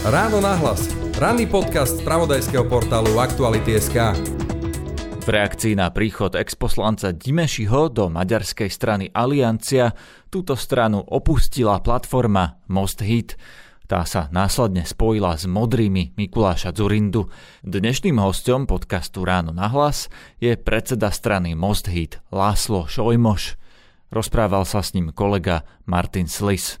Ráno 0.00 0.40
nahlas. 0.40 0.88
Ranný 1.20 1.44
podcast 1.44 2.00
z 2.00 2.06
pravodajského 2.06 2.64
portálu 2.64 3.20
Aktuality.sk. 3.20 4.16
V 5.20 5.26
reakcii 5.28 5.76
na 5.76 5.92
príchod 5.92 6.32
exposlanca 6.32 7.12
Dimešiho 7.12 7.92
do 7.92 8.08
maďarskej 8.08 8.70
strany 8.72 9.04
Aliancia 9.12 9.92
túto 10.32 10.56
stranu 10.56 11.04
opustila 11.04 11.84
platforma 11.84 12.64
Most 12.72 13.04
Hit. 13.04 13.36
Tá 13.84 14.08
sa 14.08 14.32
následne 14.32 14.88
spojila 14.88 15.36
s 15.36 15.44
modrými 15.44 16.16
Mikuláša 16.16 16.72
Zurindu. 16.72 17.28
Dnešným 17.60 18.16
hostom 18.22 18.64
podcastu 18.64 19.28
Ráno 19.28 19.52
na 19.52 19.68
hlas 19.68 20.08
je 20.40 20.56
predseda 20.56 21.12
strany 21.12 21.52
Most 21.52 21.92
Hit 21.92 22.24
Láslo 22.32 22.88
Šojmoš. 22.88 23.60
Rozprával 24.08 24.64
sa 24.64 24.80
s 24.80 24.96
ním 24.96 25.12
kolega 25.12 25.68
Martin 25.84 26.24
Slis. 26.24 26.80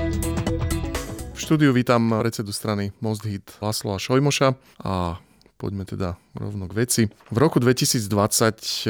štúdiu 1.51 1.75
vítam 1.75 2.15
predsedu 2.23 2.55
strany 2.55 2.95
Most 3.03 3.27
Hit 3.27 3.59
Lasloa 3.59 3.99
Šojmoša 3.99 4.55
a 4.87 5.19
poďme 5.59 5.83
teda 5.83 6.15
rovno 6.31 6.63
k 6.71 6.73
veci. 6.79 7.01
V 7.11 7.37
roku 7.43 7.59
2020 7.59 8.07
e, 8.07 8.87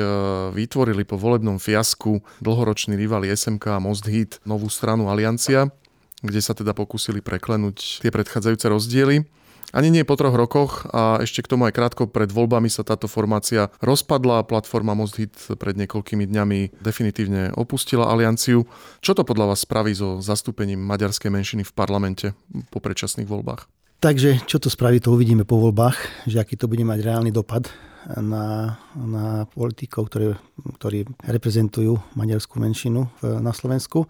vytvorili 0.53 1.01
po 1.01 1.17
volebnom 1.17 1.57
fiasku 1.57 2.21
dlhoroční 2.37 2.93
rivali 2.93 3.33
SMK 3.33 3.65
a 3.65 3.81
Most 3.81 4.05
Hit 4.05 4.37
novú 4.45 4.69
stranu 4.69 5.09
Aliancia, 5.09 5.73
kde 6.21 6.37
sa 6.37 6.53
teda 6.53 6.77
pokúsili 6.77 7.17
preklenúť 7.25 8.05
tie 8.05 8.13
predchádzajúce 8.13 8.69
rozdiely. 8.69 9.25
Ani 9.71 9.87
nie 9.87 10.03
po 10.03 10.19
troch 10.19 10.35
rokoch 10.35 10.83
a 10.91 11.23
ešte 11.23 11.39
k 11.39 11.55
tomu 11.55 11.63
aj 11.63 11.75
krátko 11.75 12.03
pred 12.11 12.27
voľbami 12.27 12.67
sa 12.67 12.83
táto 12.83 13.07
formácia 13.07 13.71
rozpadla. 13.79 14.43
Platforma 14.43 14.91
Most 14.91 15.15
Hit 15.15 15.31
pred 15.55 15.79
niekoľkými 15.79 16.27
dňami 16.27 16.83
definitívne 16.83 17.55
opustila 17.55 18.11
alianciu. 18.11 18.67
Čo 18.99 19.15
to 19.15 19.23
podľa 19.23 19.55
vás 19.55 19.63
spraví 19.63 19.95
so 19.95 20.19
zastúpením 20.19 20.83
maďarskej 20.83 21.31
menšiny 21.31 21.63
v 21.63 21.71
parlamente 21.71 22.35
po 22.67 22.83
predčasných 22.83 23.31
voľbách? 23.31 23.71
Takže 24.03 24.43
čo 24.49 24.57
to 24.59 24.67
spraví, 24.67 24.99
to 24.99 25.13
uvidíme 25.15 25.47
po 25.47 25.61
voľbách, 25.61 26.27
že 26.27 26.41
aký 26.41 26.59
to 26.59 26.67
bude 26.67 26.81
mať 26.83 26.99
reálny 27.05 27.31
dopad 27.31 27.69
na, 28.17 28.75
na 28.97 29.45
politikov, 29.53 30.09
ktoré, 30.09 30.33
ktorí 30.81 31.05
reprezentujú 31.21 32.01
maďarskú 32.17 32.57
menšinu 32.57 33.07
na 33.21 33.53
Slovensku. 33.53 34.09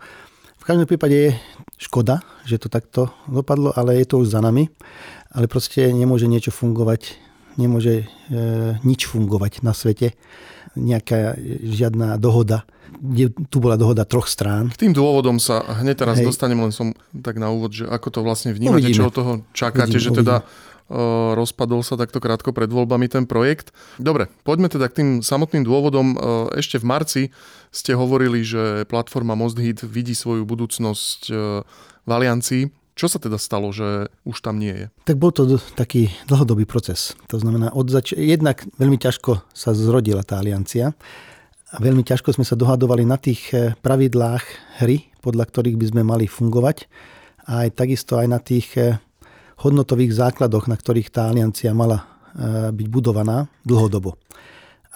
V 0.62 0.64
každom 0.70 0.86
prípade 0.86 1.18
je 1.18 1.32
škoda, 1.82 2.22
že 2.46 2.62
to 2.62 2.70
takto 2.70 3.10
dopadlo, 3.26 3.74
ale 3.74 3.98
je 3.98 4.06
to 4.06 4.22
už 4.22 4.30
za 4.30 4.46
nami 4.46 4.70
ale 5.32 5.48
proste 5.48 5.88
nemôže 5.92 6.28
niečo 6.28 6.52
fungovať, 6.52 7.16
nemôže 7.56 8.04
e, 8.04 8.36
nič 8.84 9.08
fungovať 9.08 9.64
na 9.64 9.72
svete, 9.72 10.16
nejaká 10.76 11.36
žiadna 11.64 12.20
dohoda. 12.20 12.68
Tu 13.48 13.58
bola 13.64 13.80
dohoda 13.80 14.04
troch 14.04 14.28
strán. 14.28 14.68
K 14.76 14.88
tým 14.88 14.94
dôvodom 14.96 15.40
sa 15.40 15.64
hneď 15.80 16.04
teraz 16.04 16.20
Hej. 16.20 16.28
dostanem, 16.28 16.60
len 16.60 16.76
som 16.76 16.92
tak 17.24 17.40
na 17.40 17.48
úvod, 17.48 17.72
že 17.72 17.88
ako 17.88 18.08
to 18.12 18.20
vlastne 18.20 18.52
vnímate, 18.52 18.84
uvidíme. 18.84 19.00
čo 19.00 19.08
od 19.08 19.16
toho 19.16 19.34
čakáte, 19.56 19.96
uvidíme, 19.96 20.04
že 20.12 20.20
teda 20.24 20.36
rozpadol 21.40 21.82
sa 21.88 21.96
takto 21.96 22.20
krátko 22.20 22.52
pred 22.52 22.68
voľbami 22.68 23.08
ten 23.08 23.24
projekt. 23.24 23.72
Dobre, 23.96 24.28
poďme 24.44 24.68
teda 24.68 24.92
k 24.92 24.98
tým 25.00 25.10
samotným 25.24 25.64
dôvodom. 25.64 26.20
Ešte 26.52 26.78
v 26.78 26.86
marci 26.86 27.24
ste 27.72 27.96
hovorili, 27.96 28.44
že 28.44 28.84
platforma 28.92 29.40
Most 29.40 29.56
Hit 29.56 29.88
vidí 29.88 30.12
svoju 30.12 30.44
budúcnosť 30.44 31.22
v 32.04 32.10
Aliancii. 32.12 32.68
Čo 32.92 33.08
sa 33.08 33.18
teda 33.24 33.40
stalo, 33.40 33.72
že 33.72 34.12
už 34.28 34.44
tam 34.44 34.60
nie 34.60 34.76
je? 34.76 34.86
Tak 35.08 35.18
bol 35.18 35.32
to 35.32 35.58
taký 35.80 36.12
dlhodobý 36.28 36.68
proces. 36.68 37.16
To 37.32 37.40
znamená, 37.40 37.72
od 37.72 37.88
zač- 37.88 38.14
jednak 38.14 38.68
veľmi 38.78 39.00
ťažko 39.00 39.42
sa 39.56 39.72
zrodila 39.72 40.22
tá 40.28 40.38
aliancia 40.38 40.92
a 41.72 41.76
veľmi 41.80 42.04
ťažko 42.04 42.36
sme 42.36 42.46
sa 42.46 42.60
dohadovali 42.60 43.08
na 43.08 43.16
tých 43.16 43.42
eh, 43.56 43.74
pravidlách 43.80 44.44
hry, 44.84 45.08
podľa 45.24 45.48
ktorých 45.48 45.80
by 45.80 45.86
sme 45.88 46.02
mali 46.04 46.28
fungovať 46.28 46.92
a 47.48 47.66
aj 47.66 47.80
takisto 47.80 48.20
aj 48.20 48.28
na 48.28 48.40
tých 48.44 48.68
eh, 48.76 49.00
hodnotových 49.62 50.18
základoch, 50.18 50.66
na 50.66 50.76
ktorých 50.76 51.14
tá 51.14 51.30
aliancia 51.30 51.72
mala 51.72 52.02
eh, 52.02 52.74
byť 52.74 52.88
budovaná 52.90 53.46
dlhodobo. 53.62 54.18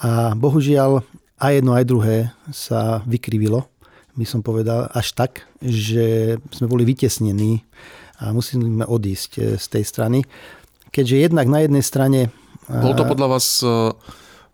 A 0.02 0.36
bohužiaľ 0.36 1.06
aj 1.40 1.52
jedno, 1.62 1.72
aj 1.78 1.86
druhé 1.88 2.18
sa 2.50 3.06
vykrivilo 3.06 3.70
by 4.16 4.24
som 4.24 4.40
povedal, 4.40 4.88
až 4.96 5.12
tak, 5.12 5.44
že 5.60 6.40
sme 6.56 6.72
boli 6.72 6.88
vytesnení 6.88 7.68
a 8.24 8.32
musíme 8.32 8.88
odísť 8.88 9.32
eh, 9.38 9.44
z 9.60 9.66
tej 9.70 9.84
strany. 9.84 10.20
Keďže 10.96 11.28
jednak 11.28 11.52
na 11.52 11.60
jednej 11.60 11.84
strane... 11.84 12.32
Bol 12.66 12.96
to 12.96 13.04
podľa 13.04 13.28
vás, 13.36 13.60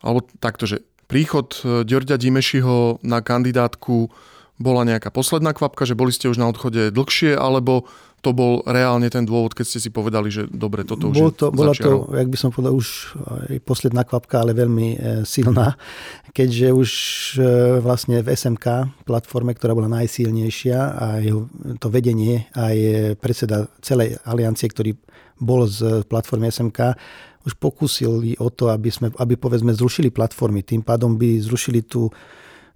alebo 0.01 0.25
takto, 0.41 0.65
že 0.65 0.81
príchod 1.05 1.53
Ďorďa 1.63 2.17
Dimešiho 2.17 2.99
na 3.05 3.21
kandidátku 3.21 4.09
bola 4.57 4.81
nejaká 4.85 5.13
posledná 5.13 5.53
kvapka, 5.53 5.85
že 5.85 5.97
boli 5.97 6.09
ste 6.09 6.27
už 6.27 6.41
na 6.41 6.49
odchode 6.49 6.93
dlhšie, 6.93 7.37
alebo 7.37 7.89
to 8.21 8.37
bol 8.37 8.61
reálne 8.69 9.09
ten 9.09 9.25
dôvod, 9.25 9.57
keď 9.57 9.65
ste 9.65 9.79
si 9.81 9.89
povedali, 9.89 10.29
že 10.29 10.45
dobre, 10.45 10.85
toto 10.85 11.09
už 11.09 11.15
Bol 11.17 11.33
to, 11.33 11.49
je 11.49 11.57
Bola 11.57 11.73
to, 11.73 12.05
jak 12.13 12.29
by 12.29 12.37
som 12.37 12.53
povedal, 12.53 12.77
už 12.77 13.17
posledná 13.65 14.05
kvapka, 14.05 14.45
ale 14.45 14.53
veľmi 14.53 14.87
e, 14.93 14.97
silná, 15.25 15.73
keďže 16.37 16.67
už 16.69 16.89
e, 17.35 17.41
vlastne 17.81 18.21
v 18.21 18.29
SMK 18.29 19.01
platforme, 19.09 19.57
ktorá 19.57 19.73
bola 19.73 19.89
najsilnejšia 19.89 20.77
a 20.77 21.05
jeho, 21.17 21.49
to 21.81 21.89
vedenie 21.89 22.45
aj 22.53 22.77
predseda 23.17 23.65
celej 23.81 24.21
aliancie, 24.21 24.69
ktorý 24.69 24.93
bol 25.41 25.65
z 25.65 26.05
platformy 26.05 26.53
SMK, 26.53 26.93
už 27.41 27.57
pokúsili 27.57 28.37
o 28.37 28.53
to, 28.53 28.69
aby, 28.69 28.93
sme, 28.93 29.09
aby 29.17 29.33
povedzme 29.33 29.73
zrušili 29.73 30.13
platformy. 30.13 30.61
Tým 30.61 30.85
pádom 30.85 31.17
by 31.17 31.41
zrušili 31.41 31.81
tú 31.81 32.13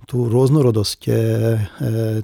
tú 0.03 0.28
rôznorodosť 0.28 1.01
e, 1.07 1.11
e, 1.11 1.17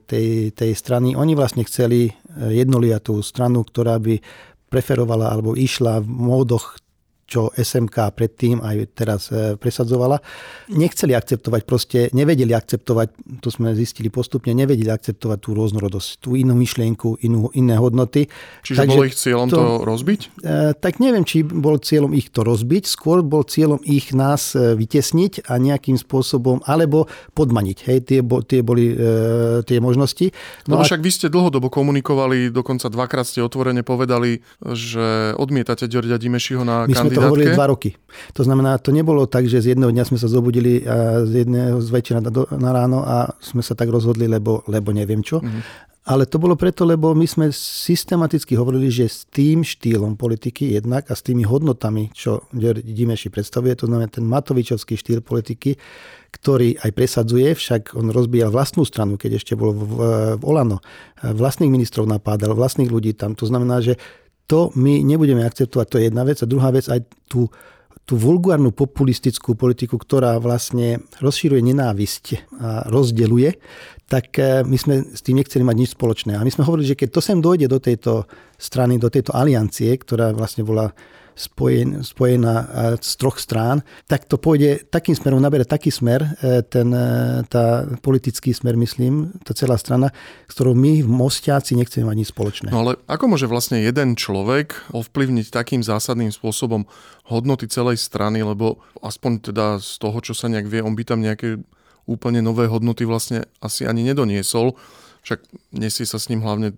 tej, 0.03 0.51
tej 0.51 0.71
strany. 0.75 1.15
Oni 1.15 1.33
vlastne 1.33 1.63
chceli 1.63 2.11
jednoliatú 2.35 3.19
stranu, 3.23 3.63
ktorá 3.63 3.99
by 3.99 4.19
preferovala 4.71 5.31
alebo 5.31 5.55
išla 5.55 5.99
v 5.99 6.07
módoch 6.07 6.79
čo 7.31 7.47
SMK 7.55 8.11
predtým 8.11 8.59
aj 8.59 8.75
teraz 8.91 9.31
e, 9.31 9.55
presadzovala, 9.55 10.19
nechceli 10.75 11.15
akceptovať, 11.15 11.61
proste 11.63 12.11
nevedeli 12.11 12.51
akceptovať, 12.51 13.39
to 13.39 13.47
sme 13.47 13.71
zistili 13.71 14.11
postupne, 14.11 14.51
nevedeli 14.51 14.91
akceptovať 14.91 15.39
tú 15.39 15.55
rôznorodosť, 15.55 16.19
tú 16.19 16.35
inú 16.35 16.51
myšlienku, 16.59 17.23
inú, 17.23 17.47
iné 17.55 17.79
hodnoty. 17.79 18.27
Čiže 18.67 18.83
Takže 18.83 18.97
bolo 18.99 19.07
ich 19.07 19.15
cieľom 19.15 19.47
to, 19.47 19.55
to 19.55 19.65
rozbiť? 19.87 20.21
E, 20.43 20.75
tak 20.75 20.99
neviem, 20.99 21.23
či 21.23 21.47
bol 21.47 21.79
cieľom 21.79 22.11
ich 22.11 22.27
to 22.35 22.43
rozbiť, 22.43 22.83
skôr 22.83 23.23
bol 23.23 23.47
cieľom 23.47 23.79
ich 23.87 24.11
nás 24.11 24.51
e, 24.51 24.75
vytesniť 24.75 25.47
a 25.47 25.55
nejakým 25.55 25.95
spôsobom, 25.95 26.67
alebo 26.67 27.07
podmaniť. 27.31 27.77
Hej, 27.87 27.99
tie, 28.11 28.19
bo, 28.19 28.43
tie 28.43 28.59
boli 28.59 28.91
e, 28.91 29.63
tie 29.63 29.79
možnosti. 29.79 30.35
No 30.67 30.75
Lebo 30.75 30.83
a... 30.83 30.87
však 30.91 30.99
vy 30.99 31.11
ste 31.15 31.27
dlhodobo 31.31 31.71
komunikovali, 31.71 32.51
dokonca 32.51 32.91
dvakrát 32.91 33.23
ste 33.23 33.39
otvorene 33.39 33.87
povedali, 33.87 34.43
že 34.59 35.31
odmietate 35.39 35.87
Ďorďa 35.87 36.19
Dimešiho 36.19 36.67
na 36.67 36.83
kandidát 36.91 37.20
to 37.21 37.29
hovorili 37.29 37.53
dva 37.53 37.69
roky. 37.69 37.93
To 38.33 38.41
znamená, 38.41 38.81
to 38.81 38.89
nebolo 38.89 39.29
tak, 39.29 39.45
že 39.45 39.61
z 39.61 39.77
jedného 39.77 39.93
dňa 39.93 40.03
sme 40.09 40.17
sa 40.17 40.25
zobudili 40.25 40.81
a 40.81 41.21
z 41.21 41.45
jedného 41.45 41.77
z 41.77 41.89
večera 41.93 42.19
na 42.57 42.71
ráno 42.73 43.05
a 43.05 43.37
sme 43.37 43.61
sa 43.61 43.77
tak 43.77 43.93
rozhodli, 43.93 44.25
lebo, 44.25 44.65
lebo 44.65 44.89
neviem 44.89 45.21
čo. 45.21 45.39
Mm-hmm. 45.39 45.93
Ale 46.01 46.25
to 46.25 46.41
bolo 46.41 46.57
preto, 46.57 46.81
lebo 46.81 47.13
my 47.13 47.29
sme 47.29 47.53
systematicky 47.53 48.57
hovorili, 48.57 48.89
že 48.89 49.05
s 49.05 49.29
tým 49.29 49.61
štýlom 49.61 50.17
politiky 50.17 50.73
jednak 50.73 51.05
a 51.05 51.13
s 51.13 51.21
tými 51.21 51.45
hodnotami, 51.45 52.09
čo 52.09 52.49
Dimeši 52.81 53.29
predstavuje, 53.29 53.77
to 53.77 53.85
znamená 53.85 54.09
ten 54.09 54.25
Matovičovský 54.25 54.97
štýl 54.97 55.21
politiky, 55.21 55.77
ktorý 56.33 56.81
aj 56.81 56.91
presadzuje, 56.97 57.53
však 57.53 57.93
on 57.93 58.09
rozbíjal 58.09 58.49
vlastnú 58.49 58.81
stranu, 58.81 59.13
keď 59.13 59.45
ešte 59.45 59.53
bol 59.53 59.77
v, 59.77 59.83
v 60.41 60.43
Olano. 60.47 60.81
Vlastných 61.21 61.69
ministrov 61.69 62.09
napádal, 62.09 62.57
vlastných 62.57 62.89
ľudí 62.89 63.13
tam. 63.13 63.37
To 63.37 63.45
znamená, 63.45 63.85
že 63.85 64.01
to 64.51 64.67
my 64.75 64.99
nebudeme 64.99 65.47
akceptovať, 65.47 65.85
to 65.87 65.95
je 65.95 66.05
jedna 66.11 66.27
vec. 66.27 66.43
A 66.43 66.51
druhá 66.51 66.75
vec, 66.75 66.91
aj 66.91 67.07
tú, 67.31 67.47
tú 68.03 68.19
vulgárnu 68.19 68.75
populistickú 68.75 69.55
politiku, 69.55 69.95
ktorá 69.95 70.35
vlastne 70.43 70.99
rozšíruje 71.23 71.63
nenávisť 71.71 72.25
a 72.59 72.83
rozdeluje, 72.91 73.55
tak 74.11 74.35
e, 74.35 74.67
my 74.67 74.75
sme 74.75 74.95
s 75.15 75.23
tým 75.23 75.39
nechceli 75.39 75.63
mať 75.63 75.77
nič 75.79 75.89
spoločné. 75.95 76.35
A 76.35 76.43
my 76.43 76.51
sme 76.51 76.67
hovorili, 76.67 76.91
že 76.91 76.99
keď 76.99 77.09
to 77.15 77.21
sem 77.23 77.39
dojde 77.39 77.71
do 77.71 77.79
tejto 77.79 78.27
strany, 78.59 78.99
do 78.99 79.07
tejto 79.07 79.31
aliancie, 79.31 79.87
ktorá 79.95 80.35
vlastne 80.35 80.67
bola 80.67 80.91
spojen, 81.35 82.03
spojená 82.03 82.55
z 82.99 83.11
troch 83.17 83.37
strán, 83.39 83.81
tak 84.05 84.29
to 84.29 84.37
pôjde 84.37 84.87
takým 84.91 85.15
smerom, 85.17 85.41
nabere 85.41 85.65
taký 85.65 85.89
smer, 85.89 86.23
e, 86.41 86.61
ten, 86.65 86.91
e, 86.93 87.41
tá 87.47 87.87
politický 87.99 88.51
smer, 88.53 88.77
myslím, 88.77 89.33
tá 89.41 89.55
celá 89.55 89.75
strana, 89.75 90.13
ktorou 90.47 90.75
my 90.77 91.01
v 91.03 91.09
Mostiaci 91.09 91.73
nechceme 91.77 92.07
mať 92.07 92.17
nič 92.17 92.29
spoločné. 92.31 92.67
No 92.69 92.85
ale 92.85 92.99
ako 93.07 93.35
môže 93.35 93.47
vlastne 93.49 93.81
jeden 93.81 94.15
človek 94.15 94.75
ovplyvniť 94.91 95.47
takým 95.49 95.81
zásadným 95.81 96.29
spôsobom 96.29 96.85
hodnoty 97.27 97.67
celej 97.71 98.01
strany, 98.01 98.43
lebo 98.43 98.81
aspoň 98.99 99.31
teda 99.51 99.65
z 99.79 99.97
toho, 99.97 100.17
čo 100.19 100.33
sa 100.35 100.51
nejak 100.51 100.67
vie, 100.67 100.83
on 100.83 100.95
by 100.97 101.03
tam 101.07 101.23
nejaké 101.23 101.61
úplne 102.09 102.41
nové 102.41 102.65
hodnoty 102.65 103.05
vlastne 103.05 103.45
asi 103.61 103.85
ani 103.85 104.01
nedoniesol 104.03 104.73
však 105.21 105.39
nesie 105.77 106.05
sa 106.09 106.17
s 106.17 106.27
ním 106.33 106.41
hlavne 106.41 106.73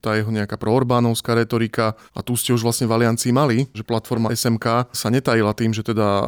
tá 0.00 0.16
jeho 0.16 0.32
nejaká 0.32 0.56
proorbánovská 0.56 1.36
retorika 1.36 1.92
a 2.16 2.24
tu 2.24 2.34
ste 2.40 2.56
už 2.56 2.64
vlastne 2.64 2.88
v 2.88 2.96
Aliancii 2.96 3.30
mali, 3.36 3.68
že 3.76 3.84
platforma 3.84 4.32
SMK 4.32 4.88
sa 4.90 5.08
netajila 5.12 5.52
tým, 5.52 5.76
že 5.76 5.84
teda 5.84 6.24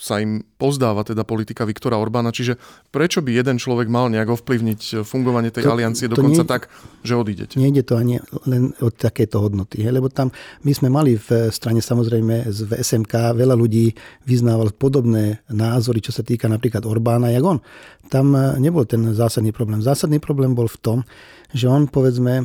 sa 0.00 0.16
im 0.24 0.40
pozdáva 0.56 1.04
teda 1.04 1.28
politika 1.28 1.68
Viktora 1.68 2.00
Orbána, 2.00 2.32
čiže 2.32 2.56
prečo 2.88 3.20
by 3.20 3.30
jeden 3.36 3.60
človek 3.60 3.86
mal 3.92 4.08
nejak 4.08 4.32
ovplyvniť 4.40 5.04
fungovanie 5.04 5.52
tej 5.52 5.68
to, 5.68 5.72
aliancie 5.76 6.06
dokonca 6.08 6.42
nie, 6.42 6.48
tak, 6.48 6.72
že 7.04 7.14
odídete? 7.14 7.54
Nejde 7.60 7.84
to 7.84 8.00
ani 8.00 8.16
len 8.48 8.72
od 8.80 8.96
takéto 8.96 9.44
hodnoty, 9.44 9.84
he? 9.84 9.92
lebo 9.92 10.08
tam 10.08 10.32
my 10.64 10.72
sme 10.72 10.88
mali 10.88 11.20
v 11.20 11.52
strane 11.52 11.84
samozrejme 11.84 12.48
v 12.48 12.70
SMK 12.80 13.36
veľa 13.36 13.54
ľudí 13.54 13.92
vyznával 14.24 14.72
podobné 14.72 15.44
názory, 15.52 16.00
čo 16.00 16.16
sa 16.16 16.24
týka 16.24 16.48
napríklad 16.48 16.88
Orbána, 16.88 17.28
jak 17.28 17.44
on. 17.44 17.60
Tam 18.08 18.32
nebol 18.56 18.88
ten 18.88 19.04
zásadný 19.12 19.52
problém. 19.52 19.84
Zásadný 19.84 20.16
problém 20.16 20.56
bol 20.56 20.64
v 20.64 20.77
tom, 20.80 20.98
že 21.52 21.64
on 21.68 21.88
povedzme 21.88 22.34
e, 22.40 22.44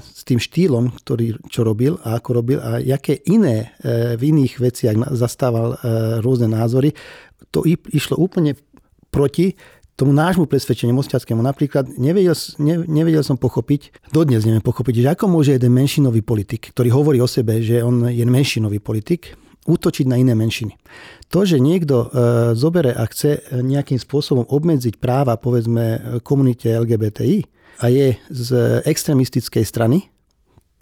s 0.00 0.22
tým 0.28 0.36
štýlom, 0.36 0.92
ktorý 1.00 1.40
čo 1.48 1.64
robil 1.64 1.96
a 2.04 2.20
ako 2.20 2.30
robil 2.36 2.58
a 2.60 2.84
aké 2.84 3.24
iné 3.28 3.72
e, 3.80 4.16
v 4.20 4.22
iných 4.28 4.60
veciach 4.60 4.96
zastával 5.16 5.74
e, 5.74 5.76
rôzne 6.20 6.52
názory, 6.52 6.92
to 7.48 7.64
išlo 7.68 8.20
úplne 8.20 8.56
proti 9.12 9.56
tomu 9.96 10.16
nášmu 10.16 10.48
presvedčeniu 10.48 10.96
mostiackému. 10.96 11.44
Napríklad 11.44 11.96
nevedel, 12.00 12.32
ne, 12.60 12.80
nevedel 12.88 13.20
som 13.20 13.36
pochopiť, 13.36 14.08
dodnes 14.08 14.44
neviem 14.44 14.64
pochopiť, 14.64 15.04
že 15.04 15.12
ako 15.12 15.24
môže 15.28 15.56
jeden 15.56 15.72
menšinový 15.72 16.24
politik, 16.24 16.72
ktorý 16.72 16.88
hovorí 16.92 17.18
o 17.20 17.28
sebe, 17.28 17.60
že 17.60 17.84
on 17.84 18.08
je 18.08 18.24
menšinový 18.24 18.80
politik, 18.80 19.36
útočiť 19.62 20.10
na 20.10 20.18
iné 20.18 20.34
menšiny. 20.34 20.74
To, 21.30 21.46
že 21.46 21.62
niekto 21.62 22.08
e, 22.10 22.18
zobere 22.58 22.90
a 22.92 23.06
chce 23.06 23.62
nejakým 23.62 24.00
spôsobom 24.00 24.48
obmedziť 24.48 24.98
práva, 24.98 25.38
povedzme, 25.38 26.18
komunite 26.26 26.66
LGBTI, 26.66 27.46
a 27.80 27.88
je 27.88 28.18
z 28.28 28.48
extremistickej 28.84 29.64
strany, 29.64 30.12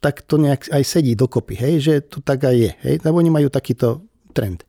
tak 0.00 0.24
to 0.24 0.40
nejak 0.40 0.72
aj 0.72 0.82
sedí 0.82 1.12
dokopy, 1.12 1.54
hej, 1.60 1.74
že 1.78 1.94
to 2.00 2.24
tak 2.24 2.48
aj 2.48 2.56
je, 2.56 2.70
hej, 2.88 2.94
lebo 3.04 3.20
oni 3.20 3.28
majú 3.28 3.52
takýto 3.52 4.00
trend. 4.32 4.64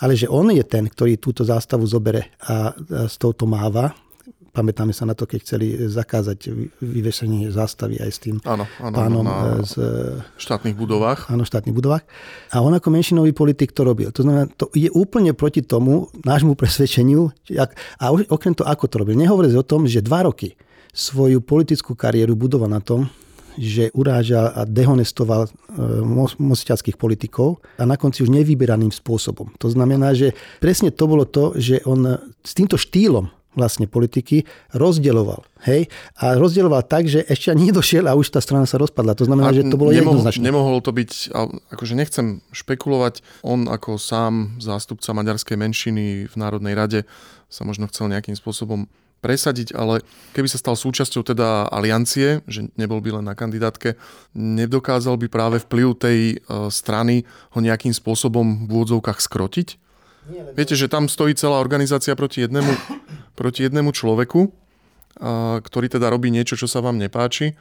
Ale 0.00 0.16
že 0.16 0.30
on 0.30 0.48
je 0.48 0.64
ten, 0.64 0.86
ktorý 0.88 1.20
túto 1.20 1.44
zástavu 1.44 1.84
zobere 1.84 2.32
a, 2.40 2.72
s 3.10 3.20
touto 3.20 3.44
máva, 3.44 3.92
pamätáme 4.50 4.90
sa 4.90 5.06
na 5.06 5.14
to, 5.14 5.30
keď 5.30 5.38
chceli 5.46 5.66
zakázať 5.86 6.50
vyvešenie 6.82 7.54
zástavy 7.54 8.02
aj 8.02 8.10
s 8.10 8.18
tým 8.18 8.36
áno, 8.42 8.66
áno, 8.82 8.94
pánom 8.94 9.22
na 9.22 9.62
z 9.62 9.78
štátnych 10.42 10.74
budovách. 10.74 11.30
Áno, 11.30 11.46
štátnych 11.46 11.74
budovách. 11.74 12.02
A 12.50 12.58
on 12.58 12.74
ako 12.74 12.90
menšinový 12.90 13.30
politik 13.30 13.70
to 13.70 13.86
robil. 13.86 14.10
To 14.10 14.26
znamená, 14.26 14.50
to 14.50 14.66
je 14.74 14.90
úplne 14.90 15.30
proti 15.38 15.62
tomu 15.62 16.10
nášmu 16.26 16.58
presvedčeniu. 16.58 17.30
A 18.02 18.04
okrem 18.10 18.54
toho, 18.58 18.66
ako 18.66 18.90
to 18.90 18.96
robil. 19.00 19.14
Nehovorím 19.14 19.54
o 19.54 19.66
tom, 19.66 19.86
že 19.86 20.02
dva 20.02 20.26
roky 20.26 20.58
svoju 20.94 21.40
politickú 21.42 21.94
kariéru 21.94 22.34
budoval 22.34 22.70
na 22.70 22.82
tom, 22.82 23.10
že 23.58 23.90
urážal 23.92 24.54
a 24.54 24.62
dehonestoval 24.62 25.46
e, 25.46 25.50
mosťackých 26.38 26.94
politikov 26.94 27.58
a 27.76 27.84
na 27.84 27.98
konci 27.98 28.22
už 28.22 28.30
nevyberaným 28.30 28.94
spôsobom. 28.94 29.50
To 29.58 29.68
znamená, 29.68 30.14
že 30.14 30.38
presne 30.62 30.94
to 30.94 31.04
bolo 31.10 31.26
to, 31.26 31.58
že 31.58 31.82
on 31.82 32.18
s 32.46 32.52
týmto 32.54 32.78
štýlom 32.78 33.28
vlastne 33.58 33.90
politiky 33.90 34.46
rozdeľoval. 34.70 35.42
Hej? 35.66 35.90
A 36.22 36.38
rozdeľoval 36.38 36.86
tak, 36.86 37.10
že 37.10 37.26
ešte 37.26 37.50
ani 37.50 37.74
nedošiel 37.74 38.06
a 38.06 38.14
už 38.14 38.30
tá 38.30 38.38
strana 38.38 38.62
sa 38.62 38.78
rozpadla. 38.78 39.18
To 39.18 39.26
znamená, 39.26 39.50
a 39.50 39.56
že 39.56 39.66
to 39.66 39.74
bolo 39.74 39.90
nemohol, 39.90 40.22
jednoznačné. 40.22 40.42
Nemohol 40.46 40.78
to 40.78 40.94
byť, 40.94 41.34
akože 41.74 41.94
nechcem 41.98 42.26
špekulovať, 42.54 43.26
on 43.42 43.66
ako 43.66 43.98
sám 43.98 44.62
zástupca 44.62 45.10
maďarskej 45.10 45.56
menšiny 45.58 46.30
v 46.30 46.34
Národnej 46.38 46.78
rade 46.78 47.00
sa 47.50 47.66
možno 47.66 47.90
chcel 47.90 48.06
nejakým 48.06 48.38
spôsobom 48.38 48.86
presadiť, 49.20 49.76
ale 49.76 50.00
keby 50.32 50.48
sa 50.48 50.56
stal 50.56 50.74
súčasťou 50.74 51.22
teda 51.22 51.68
aliancie, 51.68 52.40
že 52.48 52.72
nebol 52.80 53.04
by 53.04 53.20
len 53.20 53.24
na 53.28 53.36
kandidátke, 53.36 54.00
nedokázal 54.32 55.20
by 55.20 55.28
práve 55.28 55.56
vplyv 55.60 55.88
tej 56.00 56.18
e, 56.18 56.34
strany 56.72 57.28
ho 57.52 57.60
nejakým 57.60 57.92
spôsobom 57.92 58.64
v 58.66 58.70
úvodzovkách 58.72 59.20
skrotiť? 59.20 59.68
Nie, 60.32 60.40
lebo... 60.48 60.56
Viete, 60.56 60.74
že 60.74 60.88
tam 60.88 61.06
stojí 61.06 61.36
celá 61.36 61.60
organizácia 61.60 62.16
proti 62.16 62.48
jednému, 62.48 62.72
proti 63.40 63.68
jednému 63.68 63.92
človeku, 63.92 64.40
e, 64.44 64.50
ktorý 65.60 65.86
teda 65.92 66.08
robí 66.08 66.32
niečo, 66.32 66.56
čo 66.56 66.64
sa 66.64 66.80
vám 66.80 66.96
nepáči, 66.96 67.54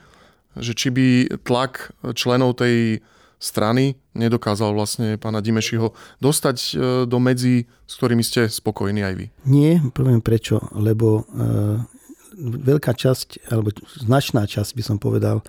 že 0.58 0.74
či 0.74 0.90
by 0.90 1.08
tlak 1.46 1.94
členov 2.16 2.58
tej 2.58 3.06
strany 3.40 3.96
nedokázal 4.12 4.76
vlastne 4.76 5.16
pána 5.16 5.40
Dimešiho 5.40 5.96
dostať 6.20 6.58
e, 6.60 6.72
do 7.08 7.18
medzi, 7.24 7.66
s 7.88 7.94
ktorými 7.96 8.22
ste 8.22 8.52
spokojní 8.52 9.02
aj 9.02 9.14
vy? 9.16 9.26
Nie, 9.48 9.80
poviem 9.96 10.20
prečo, 10.20 10.60
lebo 10.76 11.24
e, 11.24 11.80
veľká 12.40 12.92
časť, 12.92 13.50
alebo 13.50 13.72
značná 13.96 14.44
časť 14.44 14.76
by 14.76 14.84
som 14.84 14.98
povedal, 15.00 15.40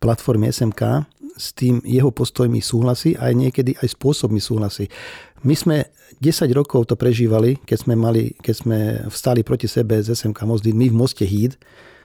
platformy 0.00 0.48
SMK 0.48 1.04
s 1.36 1.52
tým 1.52 1.84
jeho 1.84 2.08
postojmi 2.08 2.64
súhlasí 2.64 3.16
a 3.20 3.28
aj 3.28 3.34
niekedy 3.34 3.70
aj 3.78 3.92
spôsobmi 3.92 4.40
súhlasí. 4.40 4.88
My 5.44 5.52
sme 5.52 5.76
10 6.22 6.48
rokov 6.56 6.88
to 6.88 6.96
prežívali, 6.96 7.60
keď 7.68 7.78
sme, 7.84 7.94
mali, 7.98 8.32
keď 8.40 8.54
sme 8.54 8.78
vstali 9.12 9.44
proti 9.44 9.68
sebe 9.68 10.00
z 10.00 10.16
SMK 10.16 10.40
Mosty, 10.48 10.70
my 10.72 10.88
v 10.88 10.96
Moste 10.96 11.26
Híd, 11.26 11.58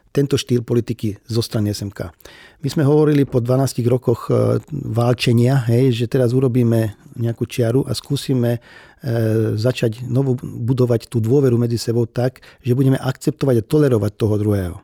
tento 0.10 0.36
štýl 0.38 0.66
politiky 0.66 1.22
zo 1.30 1.42
strany 1.46 1.70
SMK. 1.70 2.10
My 2.66 2.70
sme 2.70 2.84
hovorili 2.84 3.24
po 3.30 3.40
12 3.40 3.86
rokoch 3.86 4.28
e, 4.28 4.60
válčenia, 4.72 5.64
hej, 5.70 5.94
že 5.94 6.06
teraz 6.10 6.34
urobíme 6.34 6.98
nejakú 7.16 7.46
čiaru 7.46 7.86
a 7.86 7.94
skúsime 7.94 8.58
e, 8.58 8.60
začať 9.56 10.04
novo 10.10 10.36
budovať 10.44 11.08
tú 11.08 11.22
dôveru 11.22 11.56
medzi 11.62 11.78
sebou 11.78 12.10
tak, 12.10 12.42
že 12.66 12.76
budeme 12.76 12.98
akceptovať 12.98 13.62
a 13.62 13.68
tolerovať 13.68 14.12
toho 14.18 14.36
druhého. 14.36 14.76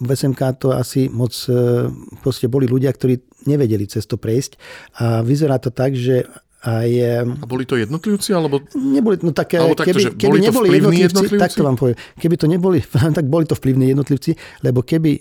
V 0.00 0.08
SMK 0.08 0.40
to 0.62 0.68
asi 0.72 1.10
moc 1.10 1.34
e, 1.50 1.90
proste 2.22 2.46
boli 2.46 2.70
ľudia, 2.70 2.94
ktorí 2.94 3.20
nevedeli 3.50 3.84
cez 3.86 4.06
to 4.06 4.16
prejsť 4.16 4.56
a 5.02 5.20
vyzerá 5.26 5.58
to 5.58 5.74
tak, 5.74 5.94
že 5.94 6.26
aj, 6.58 6.90
a 7.22 7.44
boli 7.46 7.62
to 7.62 7.78
jednotlivci? 7.78 8.34
Alebo... 8.34 8.58
Neboli, 8.74 9.22
no 9.22 9.30
tak, 9.30 9.54
alebo 9.54 9.78
takto, 9.78 9.94
keby, 9.94 10.02
keby 10.18 10.26
boli 10.26 10.38
neboli 10.42 10.66
jednotlivci, 10.74 11.02
jednotlivci, 11.06 11.42
tak 11.42 11.52
to 11.54 11.62
vám 11.62 11.76
poviem. 11.78 11.96
Keby 12.18 12.34
to 12.34 12.46
neboli, 12.50 12.78
tak 13.18 13.24
boli 13.30 13.44
to 13.46 13.54
vplyvní 13.54 13.94
jednotlivci, 13.94 14.34
lebo 14.66 14.82
keby 14.82 15.10
e, 15.14 15.20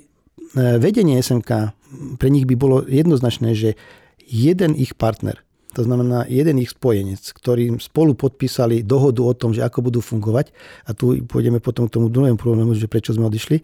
vedenie 0.82 1.22
SMK, 1.22 1.52
pre 2.18 2.30
nich 2.34 2.50
by 2.50 2.56
bolo 2.58 2.82
jednoznačné, 2.90 3.54
že 3.54 3.78
jeden 4.26 4.74
ich 4.74 4.98
partner, 4.98 5.38
to 5.78 5.86
znamená 5.86 6.26
jeden 6.26 6.58
ich 6.58 6.74
spojenec, 6.74 7.22
ktorým 7.22 7.78
spolu 7.78 8.18
podpísali 8.18 8.82
dohodu 8.82 9.22
o 9.22 9.34
tom, 9.38 9.54
že 9.54 9.62
ako 9.62 9.94
budú 9.94 10.00
fungovať, 10.02 10.50
a 10.90 10.98
tu 10.98 11.22
pôjdeme 11.30 11.62
potom 11.62 11.86
k 11.86 12.02
tomu 12.02 12.10
druhému 12.10 12.42
problému, 12.42 12.74
že 12.74 12.90
prečo 12.90 13.14
sme 13.14 13.30
odišli, 13.30 13.62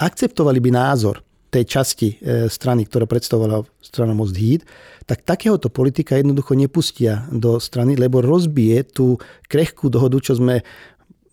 akceptovali 0.00 0.56
by 0.56 0.70
názor 0.72 1.20
tej 1.50 1.64
časti 1.66 2.08
e, 2.14 2.46
strany, 2.46 2.86
ktorá 2.86 3.10
predstavovala 3.10 3.66
strana 3.82 4.14
Most 4.14 4.38
Heat, 4.38 4.62
tak 5.04 5.26
takéhoto 5.26 5.66
politika 5.66 6.14
jednoducho 6.14 6.54
nepustia 6.54 7.26
do 7.34 7.58
strany, 7.58 7.98
lebo 7.98 8.22
rozbije 8.22 8.94
tú 8.94 9.18
krehkú 9.50 9.90
dohodu, 9.90 10.22
čo 10.22 10.38
sme 10.38 10.62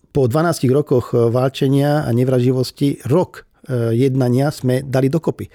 po 0.10 0.26
12 0.26 0.66
rokoch 0.74 1.14
e, 1.14 1.30
válčenia 1.30 2.02
a 2.02 2.10
nevraživosti 2.10 3.06
rok 3.06 3.46
e, 3.70 3.94
jednania 3.94 4.50
sme 4.50 4.82
dali 4.82 5.14
dokopy. 5.14 5.46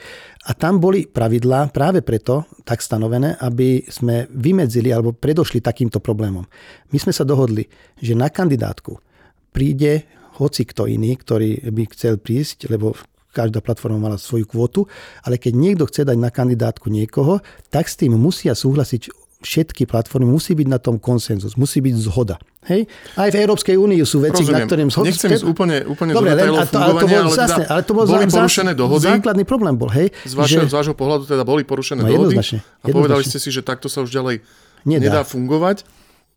A 0.47 0.55
tam 0.55 0.79
boli 0.79 1.11
pravidlá 1.11 1.75
práve 1.75 2.07
preto 2.07 2.47
tak 2.63 2.79
stanovené, 2.79 3.35
aby 3.43 3.83
sme 3.91 4.31
vymedzili 4.31 4.95
alebo 4.95 5.11
predošli 5.11 5.59
takýmto 5.59 5.99
problémom. 5.99 6.47
My 6.95 6.99
sme 7.03 7.11
sa 7.11 7.27
dohodli, 7.27 7.67
že 7.99 8.15
na 8.15 8.31
kandidátku 8.31 9.03
príde 9.51 10.07
hoci 10.39 10.65
kto 10.65 10.89
iný, 10.89 11.19
ktorý 11.19 11.69
by 11.69 11.83
chcel 11.93 12.17
prísť, 12.17 12.71
lebo 12.73 12.97
každá 13.33 13.65
platforma 13.65 13.97
mala 13.97 14.21
svoju 14.21 14.45
kvotu, 14.45 14.85
ale 15.25 15.41
keď 15.41 15.53
niekto 15.57 15.85
chce 15.89 16.05
dať 16.05 16.19
na 16.21 16.29
kandidátku 16.29 16.93
niekoho, 16.93 17.41
tak 17.73 17.89
s 17.89 17.97
tým 17.97 18.15
musia 18.15 18.53
súhlasiť 18.53 19.23
všetky 19.43 19.91
platformy, 19.91 20.31
musí 20.31 20.55
byť 20.55 20.69
na 20.71 20.79
tom 20.79 21.03
konsenzus, 21.03 21.59
musí 21.59 21.83
byť 21.83 21.95
zhoda. 21.99 22.39
Hej? 22.71 22.87
Aj 23.19 23.27
v 23.27 23.37
Európskej 23.43 23.75
únii 23.75 23.99
sú 24.07 24.23
veci, 24.23 24.47
Rozumiem. 24.47 24.55
na 24.55 24.69
ktorým 24.71 24.89
zhod... 24.89 25.05
Nechcem 25.11 25.35
ísť 25.35 25.45
úplne, 25.45 25.83
úplne 25.83 26.15
Dobre, 26.15 26.31
do 26.39 26.55
a 26.55 26.63
to, 26.63 26.79
a 26.79 26.91
to 26.95 27.07
bolo, 27.11 27.27
ale, 27.27 27.35
zásne, 27.35 27.65
ale 27.67 27.83
to 27.83 27.93
bolo 27.93 28.07
boli 28.07 28.31
zás, 28.31 28.39
porušené 28.39 28.73
dohody. 28.79 29.03
Základný 29.03 29.43
problém 29.43 29.75
bol, 29.75 29.91
hej? 29.91 30.15
Z 30.23 30.39
vašho, 30.39 30.63
že... 30.63 30.71
z 30.71 30.75
vášho 30.79 30.95
pohľadu 30.95 31.27
teda 31.27 31.43
boli 31.43 31.67
porušené 31.67 32.07
no, 32.07 32.09
dohody 32.09 32.39
a 32.39 32.87
povedali 32.87 33.27
ste 33.27 33.43
si, 33.43 33.51
že 33.51 33.67
takto 33.67 33.91
sa 33.91 34.07
už 34.07 34.15
ďalej 34.15 34.47
Nedá. 34.87 35.03
nedá 35.11 35.23
fungovať. 35.27 35.83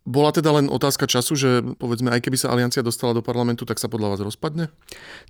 Bola 0.06 0.30
teda 0.30 0.54
len 0.54 0.70
otázka 0.70 1.10
času, 1.10 1.34
že 1.34 1.50
povedzme, 1.82 2.14
aj 2.14 2.22
keby 2.22 2.38
sa 2.38 2.54
aliancia 2.54 2.86
dostala 2.86 3.18
do 3.18 3.26
parlamentu, 3.26 3.66
tak 3.66 3.82
sa 3.82 3.90
podľa 3.90 4.16
vás 4.16 4.22
rozpadne? 4.22 4.70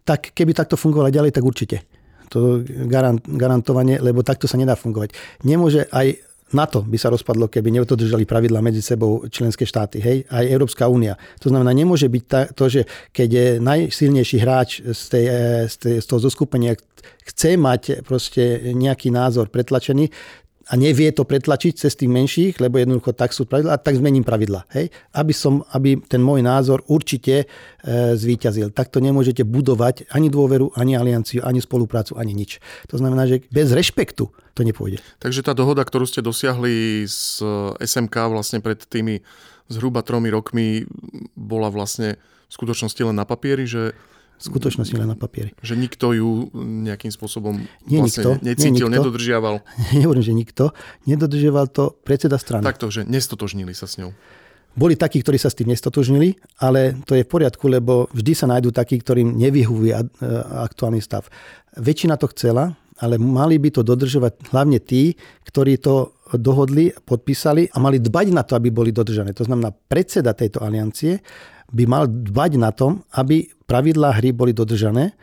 Tak 0.04 0.36
keby 0.36 0.52
takto 0.52 0.76
fungovalo 0.76 1.10
ďalej, 1.10 1.32
tak 1.32 1.48
určite. 1.48 1.88
To 2.36 2.60
garant, 2.92 3.24
garantovanie, 3.24 4.04
lebo 4.04 4.20
takto 4.20 4.52
sa 4.52 4.60
nedá 4.60 4.76
fungovať. 4.76 5.16
Nemôže 5.48 5.88
aj 5.96 6.20
NATO 6.54 6.86
by 6.86 6.98
sa 7.02 7.10
rozpadlo, 7.10 7.50
keby 7.50 7.74
nedodržali 7.74 8.28
pravidla 8.28 8.62
medzi 8.62 8.80
sebou 8.80 9.26
členské 9.34 9.66
štáty, 9.66 9.98
hej, 9.98 10.18
aj 10.30 10.46
Európska 10.46 10.86
únia. 10.86 11.18
To 11.42 11.50
znamená, 11.50 11.74
nemôže 11.74 12.06
byť 12.06 12.54
to, 12.54 12.66
že 12.70 12.82
keď 13.10 13.30
je 13.32 13.48
najsilnejší 13.60 14.38
hráč 14.46 14.86
z, 14.86 15.02
tej, 15.10 15.26
z, 15.66 15.76
tej, 15.82 15.96
z 16.00 16.06
toho 16.06 16.20
zoskupenia 16.22 16.78
chce 17.26 17.58
mať 17.58 18.06
proste 18.06 18.72
nejaký 18.78 19.10
názor 19.10 19.50
pretlačený, 19.50 20.14
a 20.66 20.74
nevie 20.74 21.14
to 21.14 21.30
pretlačiť 21.30 21.78
cez 21.78 21.94
tých 21.94 22.10
menších, 22.10 22.58
lebo 22.58 22.82
jednoducho 22.82 23.14
tak 23.14 23.38
sú 23.38 23.46
pravidla, 23.46 23.78
tak 23.78 24.02
zmením 24.02 24.26
pravidla. 24.26 24.66
Hej? 24.74 24.90
Aby, 25.14 25.34
som, 25.34 25.62
aby 25.70 26.02
ten 26.02 26.18
môj 26.18 26.42
názor 26.42 26.82
určite 26.90 27.46
e, 27.46 27.46
zvíťazil. 28.18 28.74
Takto 28.74 28.98
nemôžete 28.98 29.46
budovať 29.46 30.10
ani 30.10 30.34
dôveru, 30.34 30.74
ani 30.74 30.98
alianciu, 30.98 31.46
ani 31.46 31.62
spoluprácu, 31.62 32.18
ani 32.18 32.34
nič. 32.34 32.58
To 32.90 32.98
znamená, 32.98 33.30
že 33.30 33.46
bez 33.54 33.70
rešpektu 33.70 34.26
to 34.58 34.62
nepôjde. 34.66 35.06
Takže 35.22 35.46
tá 35.46 35.54
dohoda, 35.54 35.86
ktorú 35.86 36.10
ste 36.10 36.26
dosiahli 36.26 37.06
z 37.06 37.46
SMK 37.78 38.34
vlastne 38.34 38.58
pred 38.58 38.82
tými 38.82 39.22
zhruba 39.70 40.02
tromi 40.02 40.34
rokmi, 40.34 40.90
bola 41.38 41.70
vlastne 41.70 42.18
v 42.50 42.54
skutočnosti 42.54 43.02
len 43.06 43.18
na 43.18 43.26
papieri, 43.26 43.70
že 43.70 43.94
v 44.36 44.44
skutočnosti 44.44 44.96
len 44.96 45.08
na 45.08 45.18
papieri. 45.18 45.56
Že 45.64 45.76
nikto 45.80 46.06
ju 46.12 46.30
nejakým 46.56 47.12
spôsobom 47.12 47.56
nie 47.88 48.00
vlastne 48.04 48.22
nikto, 48.22 48.30
necítil, 48.44 48.88
nie 48.92 49.00
nikto. 49.00 49.04
nedodržiaval. 49.08 49.56
Nehovorím, 49.98 50.24
že 50.24 50.34
nikto. 50.36 50.64
Nedodržiaval 51.08 51.72
to 51.72 51.96
predseda 52.04 52.36
strany. 52.36 52.64
Takto, 52.64 52.92
že 52.92 53.08
nestotožnili 53.08 53.72
sa 53.72 53.88
s 53.88 53.96
ňou. 54.00 54.12
Boli 54.76 55.00
takí, 55.00 55.24
ktorí 55.24 55.40
sa 55.40 55.48
s 55.48 55.56
tým 55.56 55.72
nestotožnili, 55.72 56.36
ale 56.60 57.00
to 57.08 57.16
je 57.16 57.24
v 57.24 57.32
poriadku, 57.32 57.72
lebo 57.72 58.12
vždy 58.12 58.36
sa 58.36 58.52
nájdú 58.52 58.76
takí, 58.76 59.00
ktorým 59.00 59.40
nevyhovuje 59.40 59.96
aktuálny 60.68 61.00
stav. 61.00 61.32
Väčšina 61.80 62.20
to 62.20 62.28
chcela, 62.36 62.76
ale 63.00 63.16
mali 63.16 63.56
by 63.56 63.72
to 63.72 63.88
dodržovať 63.88 64.52
hlavne 64.52 64.84
tí, 64.84 65.16
ktorí 65.48 65.80
to 65.80 66.16
dohodli, 66.36 66.92
podpísali 66.92 67.72
a 67.72 67.80
mali 67.80 68.04
dbať 68.04 68.28
na 68.36 68.44
to, 68.44 68.60
aby 68.60 68.68
boli 68.68 68.92
dodržané. 68.92 69.32
To 69.40 69.48
znamená, 69.48 69.72
predseda 69.72 70.36
tejto 70.36 70.60
aliancie 70.60 71.24
by 71.72 71.84
mal 71.86 72.06
dbať 72.10 72.52
na 72.62 72.72
tom, 72.74 73.02
aby 73.16 73.50
pravidlá 73.66 74.18
hry 74.22 74.32
boli 74.32 74.54
dodržané, 74.54 75.18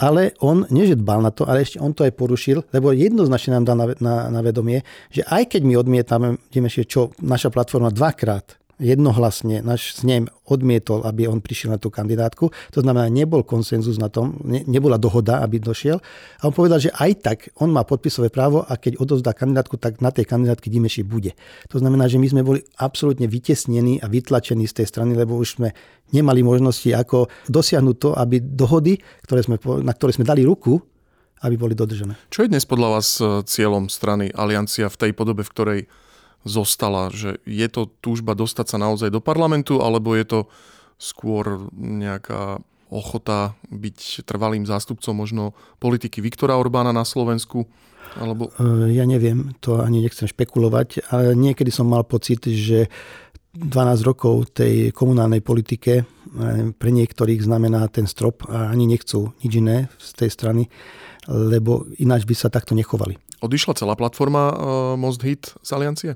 ale 0.00 0.32
on 0.40 0.64
neže 0.72 0.96
dbal 0.96 1.20
na 1.20 1.30
to, 1.30 1.44
ale 1.44 1.60
ešte 1.60 1.76
on 1.76 1.92
to 1.92 2.08
aj 2.08 2.16
porušil, 2.16 2.64
lebo 2.72 2.92
jednoznačne 2.92 3.60
nám 3.60 3.64
dá 3.68 3.74
na, 3.76 3.86
na, 4.00 4.14
na 4.32 4.40
vedomie, 4.40 4.80
že 5.12 5.20
aj 5.28 5.56
keď 5.56 5.62
my 5.64 5.74
odmietame, 5.76 6.28
čo 6.88 7.12
naša 7.20 7.52
platforma 7.52 7.92
dvakrát 7.92 8.59
jednohlasne 8.80 9.60
náš 9.60 10.00
snem 10.00 10.26
odmietol, 10.48 11.04
aby 11.04 11.28
on 11.28 11.38
prišiel 11.38 11.76
na 11.76 11.78
tú 11.78 11.92
kandidátku. 11.92 12.50
To 12.74 12.80
znamená, 12.80 13.06
nebol 13.12 13.44
konsenzus 13.46 14.00
na 14.00 14.08
tom, 14.08 14.40
ne, 14.42 14.64
nebola 14.66 14.96
dohoda, 14.96 15.44
aby 15.44 15.60
došiel. 15.60 16.00
A 16.40 16.42
on 16.48 16.56
povedal, 16.56 16.80
že 16.82 16.90
aj 16.96 17.12
tak 17.22 17.38
on 17.60 17.70
má 17.70 17.84
podpisové 17.86 18.32
právo 18.32 18.64
a 18.64 18.74
keď 18.80 18.98
odovzdá 18.98 19.36
kandidátku, 19.36 19.76
tak 19.76 20.00
na 20.02 20.10
tej 20.10 20.26
kandidátke 20.26 20.72
Dimeši 20.72 21.06
bude. 21.06 21.36
To 21.70 21.78
znamená, 21.78 22.08
že 22.10 22.18
my 22.18 22.26
sme 22.26 22.42
boli 22.42 22.64
absolútne 22.80 23.28
vytesnení 23.28 24.02
a 24.02 24.10
vytlačení 24.10 24.66
z 24.66 24.82
tej 24.82 24.86
strany, 24.90 25.14
lebo 25.14 25.38
už 25.38 25.60
sme 25.60 25.76
nemali 26.10 26.42
možnosti, 26.42 26.90
ako 26.90 27.30
dosiahnuť 27.46 27.96
to, 28.00 28.10
aby 28.16 28.42
dohody, 28.42 28.98
ktoré 29.28 29.46
sme, 29.46 29.60
na 29.84 29.92
ktoré 29.94 30.10
sme 30.16 30.26
dali 30.26 30.42
ruku, 30.42 30.80
aby 31.40 31.54
boli 31.56 31.72
dodržené. 31.72 32.16
Čo 32.28 32.44
je 32.44 32.52
dnes 32.52 32.68
podľa 32.68 32.88
vás 33.00 33.08
e, 33.16 33.40
cieľom 33.48 33.88
strany 33.88 34.28
Aliancia 34.34 34.92
v 34.92 34.96
tej 35.00 35.12
podobe, 35.16 35.40
v 35.40 35.52
ktorej 35.52 35.80
zostala? 36.44 37.12
Že 37.12 37.40
je 37.44 37.68
to 37.68 37.90
túžba 38.00 38.32
dostať 38.36 38.76
sa 38.76 38.78
naozaj 38.80 39.12
do 39.12 39.20
parlamentu, 39.20 39.80
alebo 39.80 40.16
je 40.16 40.26
to 40.26 40.40
skôr 41.00 41.68
nejaká 41.74 42.60
ochota 42.90 43.54
byť 43.70 44.26
trvalým 44.26 44.66
zástupcom 44.66 45.14
možno 45.14 45.54
politiky 45.78 46.18
Viktora 46.20 46.58
Orbána 46.58 46.90
na 46.90 47.06
Slovensku? 47.06 47.64
Alebo... 48.18 48.50
E, 48.58 48.90
ja 48.98 49.06
neviem, 49.06 49.54
to 49.62 49.78
ani 49.78 50.02
nechcem 50.02 50.26
špekulovať, 50.26 51.06
ale 51.14 51.38
niekedy 51.38 51.70
som 51.70 51.86
mal 51.86 52.02
pocit, 52.02 52.42
že 52.42 52.90
12 53.54 54.06
rokov 54.06 54.54
tej 54.54 54.90
komunálnej 54.90 55.42
politike 55.42 56.02
e, 56.02 56.04
pre 56.74 56.90
niektorých 56.90 57.42
znamená 57.42 57.86
ten 57.90 58.10
strop 58.10 58.42
a 58.50 58.74
ani 58.74 58.90
nechcú 58.90 59.30
nič 59.46 59.52
iné 59.54 59.86
z 60.02 60.26
tej 60.26 60.30
strany, 60.34 60.62
lebo 61.30 61.86
ináč 62.02 62.26
by 62.26 62.34
sa 62.34 62.50
takto 62.50 62.74
nechovali. 62.74 63.14
Odišla 63.40 63.72
celá 63.72 63.96
platforma 63.96 64.52
uh, 64.52 64.56
Most 65.00 65.24
Hit 65.24 65.56
z 65.64 65.70
Aliancie? 65.72 66.12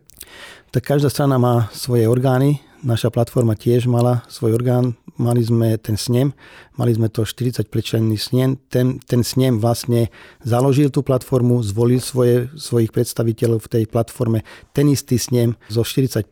Tak 0.76 0.84
každá 0.84 1.08
strana 1.08 1.40
má 1.40 1.72
svoje 1.72 2.04
orgány. 2.04 2.60
Naša 2.84 3.08
platforma 3.08 3.56
tiež 3.56 3.88
mala 3.88 4.20
svoj 4.28 4.60
orgán. 4.60 4.92
Mali 5.16 5.40
sme 5.40 5.78
ten 5.80 5.96
snem, 5.96 6.34
mali 6.76 6.90
sme 6.90 7.06
to 7.08 7.22
40 7.24 7.64
členný 7.70 8.20
snem. 8.20 8.60
Ten, 8.68 9.00
ten 9.00 9.24
snem 9.24 9.56
vlastne 9.56 10.12
založil 10.44 10.92
tú 10.92 11.00
platformu, 11.00 11.64
zvolil 11.64 12.02
svoje, 12.02 12.52
svojich 12.58 12.92
predstaviteľov 12.92 13.62
v 13.64 13.70
tej 13.72 13.84
platforme. 13.88 14.44
Ten 14.76 14.92
istý 14.92 15.16
snem 15.16 15.56
zo 15.72 15.80
45-38 15.80 16.28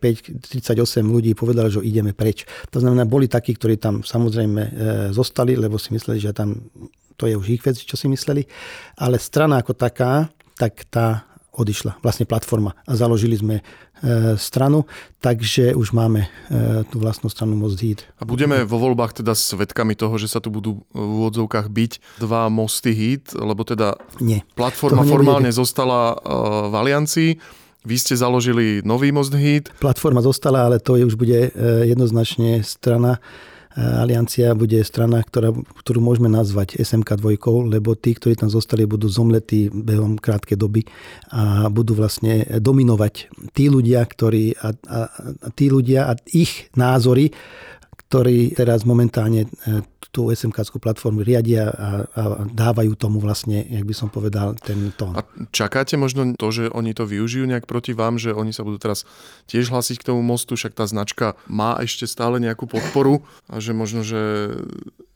ľudí 1.09 1.33
povedal, 1.33 1.73
že 1.73 1.81
ideme 1.81 2.13
preč. 2.13 2.45
To 2.75 2.85
znamená, 2.85 3.09
boli 3.09 3.33
takí, 3.33 3.57
ktorí 3.57 3.81
tam 3.81 4.05
samozrejme 4.05 4.61
e, 4.61 4.71
zostali, 5.15 5.57
lebo 5.57 5.81
si 5.81 5.95
mysleli, 5.95 6.21
že 6.21 6.37
tam 6.37 6.59
to 7.17 7.31
je 7.31 7.39
už 7.39 7.49
ich 7.55 7.63
vec, 7.63 7.79
čo 7.79 7.95
si 7.95 8.11
mysleli. 8.11 8.43
Ale 8.99 9.17
strana 9.23 9.63
ako 9.63 9.79
taká 9.79 10.27
tak 10.57 10.85
tá 10.89 11.27
odišla, 11.53 12.01
vlastne 12.01 12.25
platforma 12.25 12.73
a 12.89 12.97
založili 12.97 13.37
sme 13.37 13.61
e, 13.61 13.63
stranu, 14.41 14.89
takže 15.21 15.77
už 15.77 15.93
máme 15.93 16.25
e, 16.25 16.29
tú 16.89 16.97
vlastnú 16.97 17.29
stranu 17.29 17.53
Most 17.61 17.77
Hit. 17.85 18.09
A 18.17 18.25
budeme 18.25 18.65
vo 18.65 18.81
voľbách 18.81 19.21
teda 19.21 19.37
svetkami 19.37 19.93
toho, 19.93 20.17
že 20.17 20.33
sa 20.33 20.41
tu 20.41 20.49
budú 20.49 20.81
v 20.97 21.11
úvodzovkách 21.21 21.69
byť 21.69 21.93
dva 22.25 22.49
mosty 22.49 22.97
Hit, 22.97 23.37
lebo 23.37 23.69
teda 23.69 24.01
Nie, 24.25 24.49
platforma 24.57 25.05
formálne 25.05 25.53
zostala 25.53 26.17
e, 26.17 26.33
v 26.73 26.75
Aliancii, 26.75 27.31
vy 27.83 27.97
ste 27.99 28.15
založili 28.17 28.81
nový 28.87 29.13
Most 29.13 29.37
Hit. 29.37 29.69
Platforma 29.77 30.25
zostala, 30.25 30.71
ale 30.71 30.79
to 30.79 30.95
je 30.95 31.03
už 31.03 31.19
bude 31.19 31.51
jednoznačne 31.83 32.63
strana 32.63 33.19
Aliancia 33.77 34.53
bude 34.53 34.85
strana, 34.85 35.25
ktorá, 35.25 35.53
ktorú 35.53 36.05
môžeme 36.05 36.29
nazvať 36.29 36.77
SMK 36.77 37.17
dvojkou, 37.17 37.65
lebo 37.73 37.97
tí, 37.97 38.13
ktorí 38.13 38.37
tam 38.37 38.53
zostali, 38.53 38.85
budú 38.85 39.09
zomletí 39.09 39.73
behom 39.73 40.21
krátkej 40.21 40.61
doby 40.61 40.85
a 41.33 41.73
budú 41.73 41.97
vlastne 41.97 42.45
dominovať 42.61 43.33
tí 43.57 43.73
ľudia, 43.73 44.05
ktorí 44.05 44.61
a, 44.61 44.77
a, 44.77 45.01
a 45.09 45.49
tí 45.57 45.73
ľudia 45.73 46.13
a 46.13 46.21
ich 46.37 46.69
názory, 46.77 47.33
ktorí 48.13 48.53
teraz 48.53 48.85
momentálne 48.85 49.49
e, 49.49 49.81
tú 50.13 50.29
SMK 50.29 50.77
platformu 50.77 51.25
riadia 51.25 51.73
a, 51.73 52.05
a 52.05 52.23
dávajú 52.45 52.93
tomu 52.93 53.17
vlastne, 53.25 53.65
jak 53.65 53.89
by 53.89 53.95
som 53.97 54.13
povedal, 54.13 54.53
ten 54.61 54.93
tón. 54.93 55.17
A 55.17 55.25
čakáte 55.49 55.97
možno 55.97 56.37
to, 56.37 56.53
že 56.53 56.69
oni 56.69 56.93
to 56.93 57.09
využijú 57.09 57.49
nejak 57.49 57.65
proti 57.65 57.97
vám, 57.97 58.21
že 58.21 58.37
oni 58.37 58.53
sa 58.53 58.69
budú 58.69 58.77
teraz 58.77 59.09
tiež 59.49 59.73
hlásiť 59.73 60.05
k 60.05 60.13
tomu 60.13 60.21
mostu, 60.21 60.61
však 60.61 60.77
tá 60.77 60.85
značka 60.85 61.41
má 61.49 61.81
ešte 61.81 62.05
stále 62.05 62.37
nejakú 62.37 62.69
podporu 62.69 63.25
a 63.49 63.65
že 63.65 63.73
možno, 63.73 64.05
že 64.05 64.53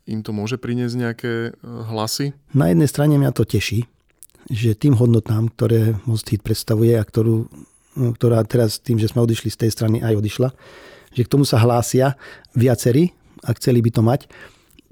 im 0.09 0.25
to 0.25 0.33
môže 0.33 0.57
priniesť 0.57 0.97
nejaké 0.97 1.33
e, 1.53 1.69
hlasy? 1.93 2.33
Na 2.57 2.73
jednej 2.73 2.89
strane 2.89 3.21
mňa 3.21 3.37
to 3.37 3.45
teší, 3.45 3.85
že 4.49 4.73
tým 4.73 4.97
hodnotám, 4.97 5.53
ktoré 5.53 6.01
Most 6.09 6.33
Hit 6.33 6.41
predstavuje 6.41 6.97
a 6.97 7.05
ktorú, 7.05 7.45
ktorá 8.17 8.41
teraz 8.49 8.81
tým, 8.81 8.97
že 8.97 9.13
sme 9.13 9.21
odišli 9.21 9.53
z 9.53 9.69
tej 9.69 9.71
strany, 9.77 10.01
aj 10.01 10.17
odišla, 10.17 10.49
že 11.17 11.25
k 11.25 11.33
tomu 11.33 11.49
sa 11.49 11.57
hlásia 11.57 12.21
viacerí 12.53 13.17
a 13.41 13.57
chceli 13.57 13.81
by 13.81 13.91
to 13.91 14.03
mať. 14.05 14.21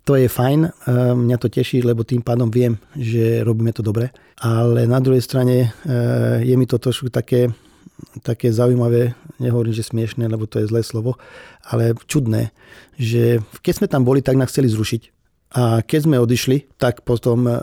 To 0.08 0.16
je 0.16 0.28
fajn, 0.28 0.60
e, 0.64 0.70
mňa 1.12 1.36
to 1.40 1.48
teší, 1.48 1.84
lebo 1.84 2.04
tým 2.04 2.20
pádom 2.24 2.48
viem, 2.48 2.76
že 2.96 3.44
robíme 3.44 3.72
to 3.72 3.80
dobre. 3.80 4.12
Ale 4.40 4.88
na 4.88 5.00
druhej 5.00 5.24
strane 5.24 5.68
e, 5.84 5.98
je 6.44 6.54
mi 6.56 6.68
to 6.68 6.76
trošku 6.76 7.08
také, 7.08 7.48
také 8.20 8.52
zaujímavé, 8.52 9.16
nehovorím, 9.40 9.72
že 9.72 9.88
smiešné, 9.88 10.28
lebo 10.28 10.44
to 10.44 10.60
je 10.60 10.68
zlé 10.68 10.84
slovo, 10.84 11.16
ale 11.64 11.96
čudné, 12.04 12.52
že 13.00 13.40
keď 13.64 13.72
sme 13.80 13.86
tam 13.88 14.04
boli, 14.04 14.20
tak 14.20 14.36
nás 14.36 14.52
chceli 14.52 14.68
zrušiť. 14.68 15.02
A 15.54 15.80
keď 15.86 16.00
sme 16.10 16.20
odišli, 16.20 16.76
tak 16.76 17.00
potom 17.06 17.48
e, 17.48 17.54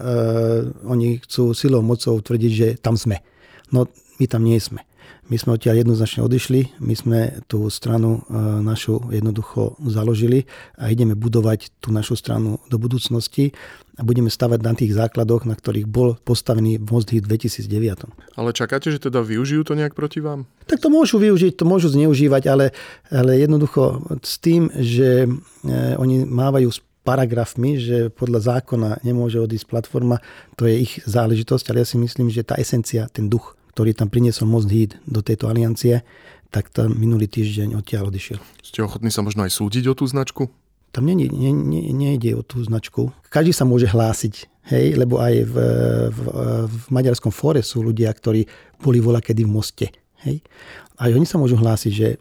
oni 0.89 1.21
chcú 1.21 1.53
silou, 1.53 1.85
mocou 1.85 2.17
tvrdiť, 2.17 2.51
že 2.51 2.67
tam 2.81 2.97
sme. 2.97 3.21
No 3.69 3.85
my 4.21 4.29
tam 4.29 4.45
nie 4.45 4.61
sme. 4.61 4.85
My 5.33 5.39
sme 5.39 5.57
odtiaľ 5.57 5.81
jednoznačne 5.81 6.21
odišli, 6.21 6.77
my 6.83 6.93
sme 6.93 7.19
tú 7.49 7.65
stranu 7.73 8.21
e, 8.21 8.37
našu 8.61 9.01
jednoducho 9.09 9.79
založili 9.81 10.45
a 10.77 10.93
ideme 10.93 11.17
budovať 11.17 11.73
tú 11.81 11.89
našu 11.89 12.19
stranu 12.19 12.61
do 12.69 12.77
budúcnosti 12.77 13.55
a 13.97 14.05
budeme 14.05 14.29
stavať 14.29 14.59
na 14.61 14.73
tých 14.77 14.91
základoch, 14.93 15.47
na 15.49 15.57
ktorých 15.57 15.87
bol 15.87 16.19
postavený 16.21 16.83
Most 16.83 17.09
Hit 17.15 17.25
2009. 17.25 18.11
Ale 18.37 18.49
čakáte, 18.53 18.93
že 18.93 19.01
teda 19.01 19.23
využijú 19.25 19.65
to 19.65 19.73
nejak 19.73 19.97
proti 19.97 20.21
vám? 20.21 20.45
Tak 20.69 20.83
to 20.83 20.93
môžu 20.93 21.17
využiť, 21.17 21.57
to 21.57 21.65
môžu 21.65 21.89
zneužívať, 21.89 22.43
ale, 22.51 22.65
ale 23.09 23.41
jednoducho 23.41 24.03
s 24.21 24.35
tým, 24.37 24.69
že 24.77 25.25
e, 25.25 25.29
oni 25.97 26.27
mávajú 26.27 26.69
paragrafmi, 27.01 27.81
že 27.81 27.97
podľa 28.13 28.61
zákona 28.61 29.01
nemôže 29.01 29.41
odísť 29.41 29.65
platforma, 29.65 30.21
to 30.53 30.69
je 30.69 30.85
ich 30.85 30.93
záležitosť, 31.09 31.65
ale 31.73 31.81
ja 31.81 31.87
si 31.89 31.97
myslím, 31.97 32.29
že 32.29 32.45
tá 32.45 32.59
esencia, 32.61 33.09
ten 33.09 33.25
duch 33.25 33.57
ktorý 33.71 33.95
tam 33.95 34.11
priniesol 34.11 34.51
Most 34.51 34.69
Heat 34.69 34.99
do 35.07 35.23
tejto 35.23 35.47
aliancie, 35.47 36.03
tak 36.51 36.67
tam 36.69 36.91
minulý 36.99 37.31
týždeň 37.31 37.79
odtiaľ 37.79 38.11
odišiel. 38.11 38.39
Ste 38.59 38.83
ochotní 38.83 39.07
sa 39.07 39.23
možno 39.23 39.47
aj 39.47 39.55
súdiť 39.55 39.87
o 39.87 39.93
tú 39.95 40.03
značku? 40.03 40.51
Tam 40.91 41.07
nie, 41.07 41.15
nie, 41.15 41.55
nie, 41.55 41.95
nejde 41.95 42.35
o 42.35 42.43
tú 42.43 42.59
značku. 42.59 43.15
Každý 43.31 43.55
sa 43.55 43.63
môže 43.63 43.87
hlásiť, 43.87 44.67
hej, 44.75 44.99
lebo 44.99 45.23
aj 45.23 45.47
v, 45.47 45.55
v, 46.11 46.19
v 46.67 46.83
maďarskom 46.91 47.31
fóre 47.31 47.63
sú 47.63 47.79
ľudia, 47.79 48.11
ktorí 48.11 48.43
boli 48.83 48.99
voľa 48.99 49.23
kedy 49.23 49.47
v 49.47 49.51
moste. 49.55 49.87
Hej. 50.27 50.43
Aj 50.99 51.07
oni 51.07 51.23
sa 51.23 51.39
môžu 51.39 51.55
hlásiť, 51.55 51.91
že 51.95 52.19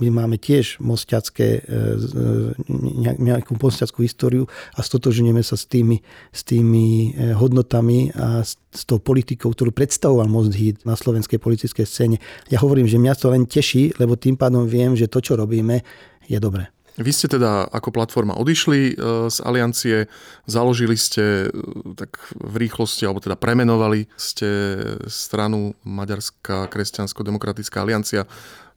my 0.00 0.08
máme 0.08 0.40
tiež 0.40 0.80
mostiacké, 0.80 1.60
e, 1.60 1.62
e, 1.62 3.16
nejakú 3.20 3.54
mostiackú 3.60 4.00
históriu 4.00 4.48
a 4.74 4.80
stotožňujeme 4.80 5.44
sa 5.44 5.60
s 5.60 5.68
tými, 5.68 6.00
s 6.32 6.40
tými 6.42 7.12
e, 7.12 7.36
hodnotami 7.36 8.10
a 8.16 8.40
s, 8.40 8.56
s 8.72 8.82
tou 8.88 8.96
politikou, 8.96 9.52
ktorú 9.52 9.76
predstavoval 9.76 10.26
Most 10.26 10.56
Hit 10.56 10.82
na 10.88 10.96
slovenskej 10.96 11.36
politickej 11.36 11.84
scéne. 11.84 12.16
Ja 12.48 12.58
hovorím, 12.64 12.88
že 12.88 12.96
mňa 12.96 13.14
to 13.20 13.28
len 13.28 13.44
teší, 13.44 14.00
lebo 14.00 14.16
tým 14.16 14.40
pádom 14.40 14.64
viem, 14.64 14.96
že 14.96 15.06
to, 15.06 15.20
čo 15.20 15.36
robíme, 15.36 15.84
je 16.24 16.40
dobré. 16.40 16.72
Vy 17.00 17.16
ste 17.16 17.32
teda 17.32 17.70
ako 17.70 17.96
platforma 17.96 18.36
odišli 18.36 18.98
z 19.30 19.38
aliancie, 19.40 20.04
založili 20.44 21.00
ste 21.00 21.48
tak 21.96 22.18
v 22.34 22.66
rýchlosti, 22.66 23.08
alebo 23.08 23.24
teda 23.24 23.40
premenovali 23.40 24.04
ste 24.20 24.76
stranu 25.08 25.72
Maďarská 25.86 26.68
kresťansko-demokratická 26.68 27.80
aliancia 27.80 28.28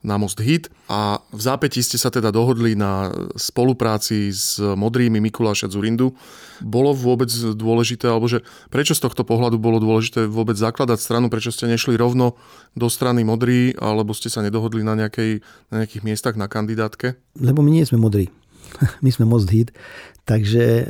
na 0.03 0.19
Most 0.19 0.43
Hit 0.43 0.67
a 0.91 1.23
v 1.31 1.41
zápäti 1.41 1.79
ste 1.79 1.95
sa 1.95 2.11
teda 2.11 2.29
dohodli 2.29 2.75
na 2.75 3.09
spolupráci 3.39 4.29
s 4.35 4.59
modrými 4.59 5.23
Mikuláša 5.23 5.71
Zurindu. 5.71 6.11
Bolo 6.59 6.91
vôbec 6.91 7.31
dôležité, 7.31 8.11
alebo 8.11 8.27
že 8.27 8.43
prečo 8.67 8.91
z 8.91 9.01
tohto 9.01 9.23
pohľadu 9.23 9.55
bolo 9.55 9.79
dôležité 9.79 10.27
vôbec 10.27 10.59
zakladať 10.59 10.99
stranu, 10.99 11.31
prečo 11.31 11.55
ste 11.55 11.71
nešli 11.71 11.95
rovno 11.95 12.35
do 12.75 12.91
strany 12.91 13.23
modrí, 13.23 13.71
alebo 13.79 14.11
ste 14.11 14.27
sa 14.27 14.43
nedohodli 14.43 14.83
na, 14.83 14.99
nejakej, 14.99 15.39
na 15.71 15.83
nejakých 15.83 16.03
miestach 16.03 16.35
na 16.35 16.51
kandidátke? 16.51 17.15
Lebo 17.39 17.63
my 17.63 17.71
nie 17.71 17.87
sme 17.87 17.97
modrí. 17.97 18.27
My 19.05 19.11
sme 19.13 19.29
Most 19.29 19.53
Hit, 19.53 19.69
takže 20.25 20.63
e, 20.63 20.83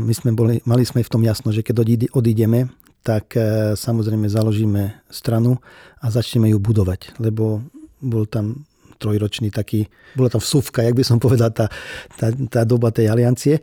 my 0.00 0.14
sme 0.14 0.32
boli, 0.32 0.62
mali 0.64 0.88
sme 0.88 1.04
v 1.04 1.10
tom 1.10 1.20
jasno, 1.20 1.52
že 1.52 1.60
keď 1.60 2.08
odídeme, 2.16 2.72
tak 3.06 3.38
e, 3.38 3.74
samozrejme 3.78 4.26
založíme 4.26 5.06
stranu 5.06 5.62
a 6.00 6.10
začneme 6.10 6.50
ju 6.50 6.58
budovať, 6.58 7.18
lebo 7.22 7.62
bol 8.00 8.28
tam 8.28 8.66
trojročný 8.96 9.52
taký, 9.52 9.86
bola 10.16 10.32
tam 10.32 10.40
vsúvka, 10.40 10.80
jak 10.80 10.96
by 10.96 11.04
som 11.04 11.20
povedal, 11.20 11.52
tá, 11.52 11.68
tá, 12.16 12.32
tá 12.32 12.62
doba 12.64 12.88
tej 12.88 13.12
aliancie. 13.12 13.60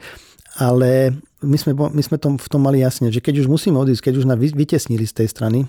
Ale 0.62 1.18
my 1.42 1.58
sme, 1.58 1.74
my 1.74 2.04
sme 2.06 2.22
tom, 2.22 2.38
v 2.38 2.46
tom 2.46 2.62
mali 2.62 2.86
jasne, 2.86 3.10
že 3.10 3.18
keď 3.18 3.42
už 3.42 3.48
musíme 3.50 3.78
odísť, 3.82 4.06
keď 4.06 4.13
už 4.22 4.30
nás 4.30 4.38
vytesnili 4.38 5.02
z 5.10 5.25
tej 5.25 5.28
strany, 5.34 5.66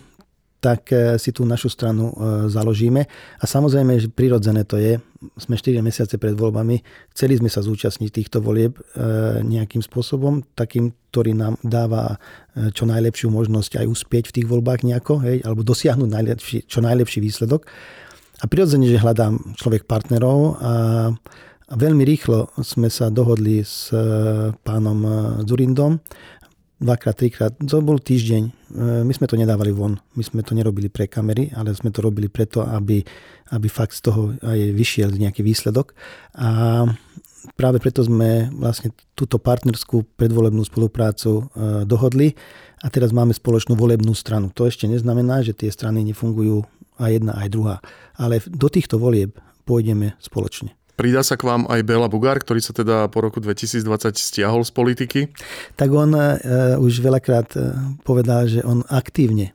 tak 0.65 0.89
e, 0.97 1.21
si 1.21 1.29
tú 1.29 1.45
našu 1.45 1.69
stranu 1.69 2.09
e, 2.09 2.49
založíme. 2.49 3.05
A 3.37 3.45
samozrejme, 3.45 4.01
že 4.01 4.09
prirodzené 4.09 4.65
to 4.65 4.81
je. 4.81 4.97
Sme 5.37 5.61
4 5.61 5.85
mesiace 5.85 6.17
pred 6.17 6.33
voľbami. 6.33 6.81
Chceli 7.13 7.37
sme 7.37 7.53
sa 7.53 7.61
zúčastniť 7.61 8.09
týchto 8.09 8.41
volieb 8.41 8.73
e, 8.77 8.81
nejakým 9.45 9.85
spôsobom, 9.85 10.41
takým, 10.57 10.97
ktorý 11.13 11.37
nám 11.37 11.61
dáva 11.61 12.17
čo 12.55 12.87
najlepšiu 12.87 13.35
možnosť 13.35 13.83
aj 13.83 13.87
uspieť 13.87 14.25
v 14.31 14.35
tých 14.41 14.47
voľbách 14.47 14.87
nejako, 14.87 15.27
hej, 15.27 15.43
alebo 15.43 15.67
dosiahnuť 15.67 16.09
najlepší, 16.11 16.59
čo 16.71 16.79
najlepší 16.83 17.19
výsledok. 17.19 17.67
A 18.43 18.51
prirodzene, 18.51 18.91
že 18.91 18.99
hľadám 18.99 19.55
človek 19.55 19.87
partnerov 19.87 20.59
a, 20.59 20.73
veľmi 21.73 22.05
rýchlo 22.05 22.53
sme 22.61 22.93
sa 22.93 23.09
dohodli 23.09 23.65
s 23.65 23.89
e, 23.91 23.99
pánom 24.53 24.99
e, 25.05 25.11
Zurindom. 25.49 25.97
Dvakrát, 26.75 27.17
trikrát, 27.17 27.53
to 27.57 27.81
bol 27.81 27.97
týždeň. 27.97 28.43
E, 28.45 28.51
my 29.07 29.13
sme 29.15 29.25
to 29.25 29.41
nedávali 29.41 29.73
von, 29.73 29.97
my 30.15 30.23
sme 30.23 30.45
to 30.45 30.53
nerobili 30.53 30.93
pre 30.93 31.09
kamery, 31.09 31.49
ale 31.57 31.73
sme 31.73 31.89
to 31.89 32.05
robili 32.05 32.29
preto, 32.29 32.63
aby, 32.63 33.01
aby 33.55 33.67
fakt 33.71 33.97
z 33.97 34.11
toho 34.11 34.37
aj 34.45 34.59
vyšiel 34.77 35.15
nejaký 35.15 35.41
výsledok. 35.41 35.97
A 36.37 36.85
práve 37.57 37.81
preto 37.81 38.05
sme 38.05 38.53
vlastne 38.53 38.93
túto 39.17 39.41
partnerskú 39.41 40.17
predvolebnú 40.17 40.65
spoluprácu 40.65 41.49
dohodli 41.85 42.33
a 42.81 42.89
teraz 42.89 43.13
máme 43.13 43.37
spoločnú 43.37 43.77
volebnú 43.77 44.17
stranu. 44.17 44.49
To 44.57 44.65
ešte 44.65 44.89
neznamená, 44.89 45.45
že 45.45 45.53
tie 45.53 45.69
strany 45.69 46.01
nefungujú 46.09 46.65
aj 46.99 47.11
jedna, 47.11 47.33
aj 47.39 47.49
druhá. 47.51 47.77
Ale 48.19 48.43
do 48.47 48.69
týchto 48.71 49.01
volieb 49.01 49.37
pôjdeme 49.65 50.15
spoločne. 50.21 50.75
Pridá 50.95 51.27
sa 51.27 51.35
k 51.35 51.43
vám 51.43 51.67
aj 51.67 51.83
Bela 51.83 52.07
Bugár, 52.07 52.39
ktorý 52.39 52.63
sa 52.63 52.71
teda 52.71 53.11
po 53.11 53.19
roku 53.19 53.43
2020 53.43 54.15
stiahol 54.15 54.63
z 54.63 54.71
politiky? 54.71 55.21
Tak 55.75 55.91
on 55.91 56.15
uh, 56.15 56.39
už 56.79 57.03
veľakrát 57.03 57.51
uh, 57.59 57.75
povedal, 58.07 58.47
že 58.47 58.63
on 58.63 58.87
aktívne 58.87 59.55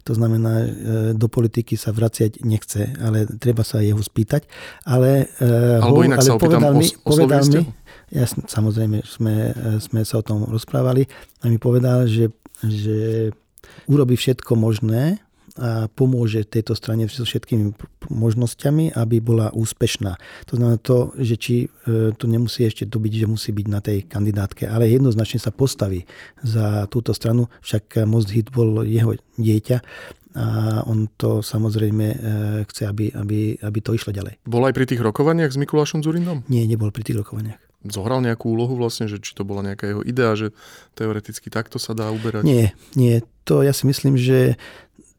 to 0.00 0.16
znamená, 0.16 0.64
do 1.12 1.28
politiky 1.28 1.76
sa 1.76 1.92
vraciať 1.92 2.40
nechce, 2.40 2.88
ale 3.04 3.28
treba 3.36 3.60
sa 3.60 3.84
jeho 3.84 4.00
spýtať. 4.00 4.48
Ale, 4.88 5.28
Alebo 5.76 6.00
ho, 6.00 6.08
inak 6.08 6.24
ale 6.24 6.26
sa 6.26 6.34
opýtam, 6.34 6.56
povedal 6.56 6.72
mi, 6.72 6.88
povedal 7.04 7.44
mi 7.52 7.62
ja, 8.10 8.26
samozrejme, 8.26 9.06
sme, 9.06 9.34
sme 9.78 10.00
sa 10.02 10.18
o 10.18 10.26
tom 10.26 10.42
rozprávali 10.50 11.06
a 11.44 11.52
mi 11.52 11.62
povedal, 11.62 12.10
že, 12.10 12.34
že 12.66 13.30
urobí 13.86 14.18
všetko 14.18 14.58
možné, 14.58 15.22
a 15.22 15.29
pomôže 15.92 16.48
tejto 16.48 16.72
strane 16.72 17.04
so 17.10 17.24
všetkými 17.28 17.76
možnosťami, 18.08 18.96
aby 18.96 19.16
bola 19.20 19.52
úspešná. 19.52 20.16
To 20.48 20.52
znamená 20.56 20.80
to, 20.80 21.12
že 21.20 21.34
či 21.36 21.54
e, 21.66 22.16
to 22.16 22.24
nemusí 22.24 22.64
ešte 22.64 22.88
to 22.88 22.96
byť, 22.96 23.12
že 23.12 23.26
musí 23.28 23.50
byť 23.52 23.66
na 23.68 23.80
tej 23.84 24.08
kandidátke, 24.08 24.64
ale 24.64 24.88
jednoznačne 24.88 25.38
sa 25.38 25.52
postaví 25.52 26.08
za 26.40 26.88
túto 26.88 27.12
stranu, 27.12 27.52
však 27.60 28.08
Most 28.08 28.32
Hit 28.32 28.48
bol 28.48 28.82
jeho 28.88 29.14
dieťa 29.36 29.78
a 30.30 30.46
on 30.86 31.10
to 31.18 31.42
samozrejme 31.42 32.06
e, 32.06 32.16
chce, 32.70 32.86
aby, 32.86 33.10
aby, 33.12 33.58
aby 33.58 33.78
to 33.82 33.92
išlo 33.92 34.14
ďalej. 34.14 34.38
Bol 34.46 34.62
aj 34.62 34.74
pri 34.78 34.86
tých 34.86 35.02
rokovaniach 35.02 35.50
s 35.50 35.58
Mikulášom 35.58 36.06
Zurindom? 36.06 36.46
Nie, 36.46 36.64
nebol 36.70 36.94
pri 36.94 37.02
tých 37.02 37.18
rokovaniach 37.20 37.70
zohral 37.80 38.20
nejakú 38.20 38.52
úlohu 38.52 38.76
vlastne, 38.76 39.08
že 39.08 39.16
či 39.16 39.32
to 39.32 39.40
bola 39.40 39.64
nejaká 39.64 39.88
jeho 39.88 40.02
idea, 40.04 40.36
že 40.36 40.52
teoreticky 40.92 41.48
takto 41.48 41.80
sa 41.80 41.96
dá 41.96 42.12
uberať? 42.12 42.44
Nie, 42.44 42.76
nie. 42.92 43.24
To 43.48 43.64
ja 43.64 43.72
si 43.72 43.88
myslím, 43.88 44.20
že 44.20 44.60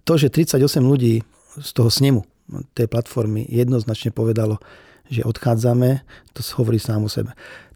to, 0.03 0.17
že 0.17 0.33
38 0.33 0.61
ľudí 0.81 1.21
z 1.59 1.69
toho 1.75 1.89
snemu, 1.91 2.23
tej 2.75 2.87
platformy, 2.91 3.47
jednoznačne 3.47 4.11
povedalo, 4.11 4.59
že 5.07 5.23
odchádzame, 5.23 6.03
to 6.35 6.39
hovorí 6.59 6.79
sám 6.79 7.07
o 7.07 7.09
sebe. 7.11 7.31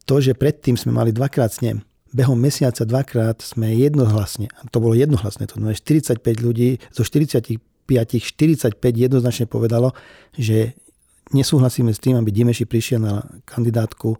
To, 0.07 0.19
že 0.19 0.37
predtým 0.37 0.75
sme 0.79 0.95
mali 0.95 1.11
dvakrát 1.11 1.51
snem, 1.51 1.83
behom 2.15 2.39
mesiaca 2.39 2.87
dvakrát 2.87 3.43
sme 3.43 3.75
jednohlasne, 3.75 4.47
to 4.71 4.77
bolo 4.79 4.95
jednohlasné, 4.95 5.51
to 5.51 5.59
znamená 5.59 5.75
45 5.75 6.23
ľudí, 6.39 6.79
zo 6.95 7.03
45 7.03 7.59
45 7.85 8.81
jednoznačne 8.81 9.45
povedalo, 9.45 9.93
že 10.33 10.73
nesúhlasíme 11.33 11.93
s 11.93 12.01
tým, 12.01 12.17
aby 12.17 12.33
Dimeši 12.33 12.65
prišiel 12.65 13.01
na 13.01 13.21
kandidátku 13.45 14.13
e, 14.13 14.17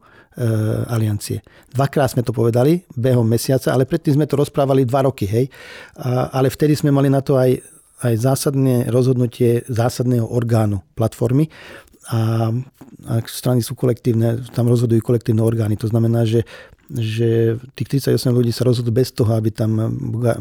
aliancie. 0.89 1.41
Dvakrát 1.73 2.13
sme 2.13 2.21
to 2.21 2.33
povedali 2.33 2.85
behom 2.93 3.25
mesiaca, 3.25 3.73
ale 3.73 3.89
predtým 3.89 4.21
sme 4.21 4.29
to 4.29 4.37
rozprávali 4.37 4.85
dva 4.85 5.05
roky, 5.05 5.25
hej. 5.25 5.49
A, 5.97 6.29
ale 6.33 6.53
vtedy 6.53 6.77
sme 6.77 6.93
mali 6.93 7.09
na 7.09 7.25
to 7.25 7.37
aj 7.37 7.57
aj 8.03 8.13
zásadné 8.19 8.91
rozhodnutie 8.91 9.63
zásadného 9.71 10.27
orgánu 10.27 10.83
platformy 10.99 11.47
a 12.11 12.51
ak 13.09 13.25
strany 13.25 13.65
sú 13.65 13.73
kolektívne, 13.73 14.45
tam 14.53 14.69
rozhodujú 14.69 15.01
kolektívne 15.01 15.41
orgány. 15.41 15.73
To 15.81 15.89
znamená, 15.89 16.21
že 16.21 16.45
že 16.91 17.57
tých 17.73 18.03
38 18.05 18.29
ľudí 18.29 18.53
sa 18.53 18.65
rozhodli 18.65 18.93
bez 18.93 19.09
toho, 19.09 19.33
aby 19.33 19.49
tam 19.49 19.89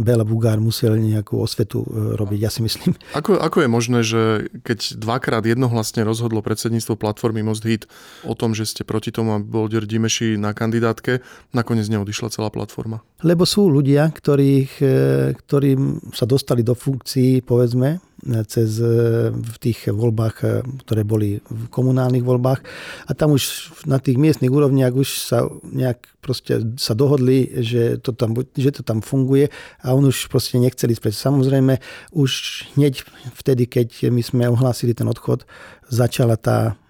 Bela 0.00 0.24
Bugár 0.26 0.60
musel 0.60 0.96
nejakú 1.00 1.40
osvetu 1.40 1.84
e, 1.84 2.16
robiť, 2.20 2.40
ja 2.40 2.50
si 2.52 2.60
myslím. 2.60 2.92
Ako, 3.16 3.40
ako 3.40 3.64
je 3.64 3.68
možné, 3.68 4.00
že 4.04 4.22
keď 4.60 5.00
dvakrát 5.00 5.44
jednohlasne 5.48 6.04
rozhodlo 6.04 6.44
predsedníctvo 6.44 7.00
platformy 7.00 7.40
Most 7.40 7.64
Hit 7.64 7.88
o 8.28 8.36
tom, 8.36 8.52
že 8.52 8.68
ste 8.68 8.84
proti 8.84 9.08
tomu, 9.08 9.32
aby 9.36 9.46
bol 9.46 9.66
Dier 9.70 9.88
Dimeši 9.88 10.36
na 10.36 10.52
kandidátke, 10.52 11.24
nakoniec 11.56 11.88
neodišla 11.88 12.28
celá 12.28 12.52
platforma? 12.52 13.00
Lebo 13.24 13.48
sú 13.48 13.72
ľudia, 13.72 14.12
ktorých, 14.12 14.72
e, 14.84 14.96
ktorým 15.38 16.12
sa 16.12 16.28
dostali 16.28 16.60
do 16.60 16.76
funkcií, 16.76 17.40
povedzme, 17.40 18.04
cez, 18.48 18.80
e, 18.80 19.28
v 19.30 19.56
tých 19.60 19.92
voľbách, 19.92 20.36
e, 20.40 20.46
ktoré 20.84 21.04
boli 21.04 21.44
v 21.44 21.64
komunálnych 21.68 22.24
voľbách. 22.24 22.60
A 23.08 23.12
tam 23.12 23.36
už 23.36 23.72
na 23.84 24.00
tých 24.00 24.16
miestnych 24.16 24.52
úrovniach 24.52 24.96
už 24.96 25.08
sa 25.20 25.44
nejak 25.62 26.08
proste 26.24 26.56
sa 26.80 26.96
dohodli, 26.96 27.52
že 27.60 28.00
to 28.00 28.16
tam, 28.16 28.32
že 28.56 28.80
to 28.80 28.82
tam 28.82 29.04
funguje 29.04 29.52
a 29.84 29.92
on 29.92 30.08
už 30.08 30.32
proste 30.32 30.56
nechceli 30.56 30.96
späť. 30.96 31.20
Samozrejme, 31.20 31.76
už 32.16 32.64
hneď 32.80 33.04
vtedy, 33.36 33.68
keď 33.68 34.08
my 34.08 34.22
sme 34.24 34.44
ohlásili 34.48 34.96
ten 34.96 35.04
odchod, 35.04 35.44
začala 35.92 36.40
tá 36.40 36.80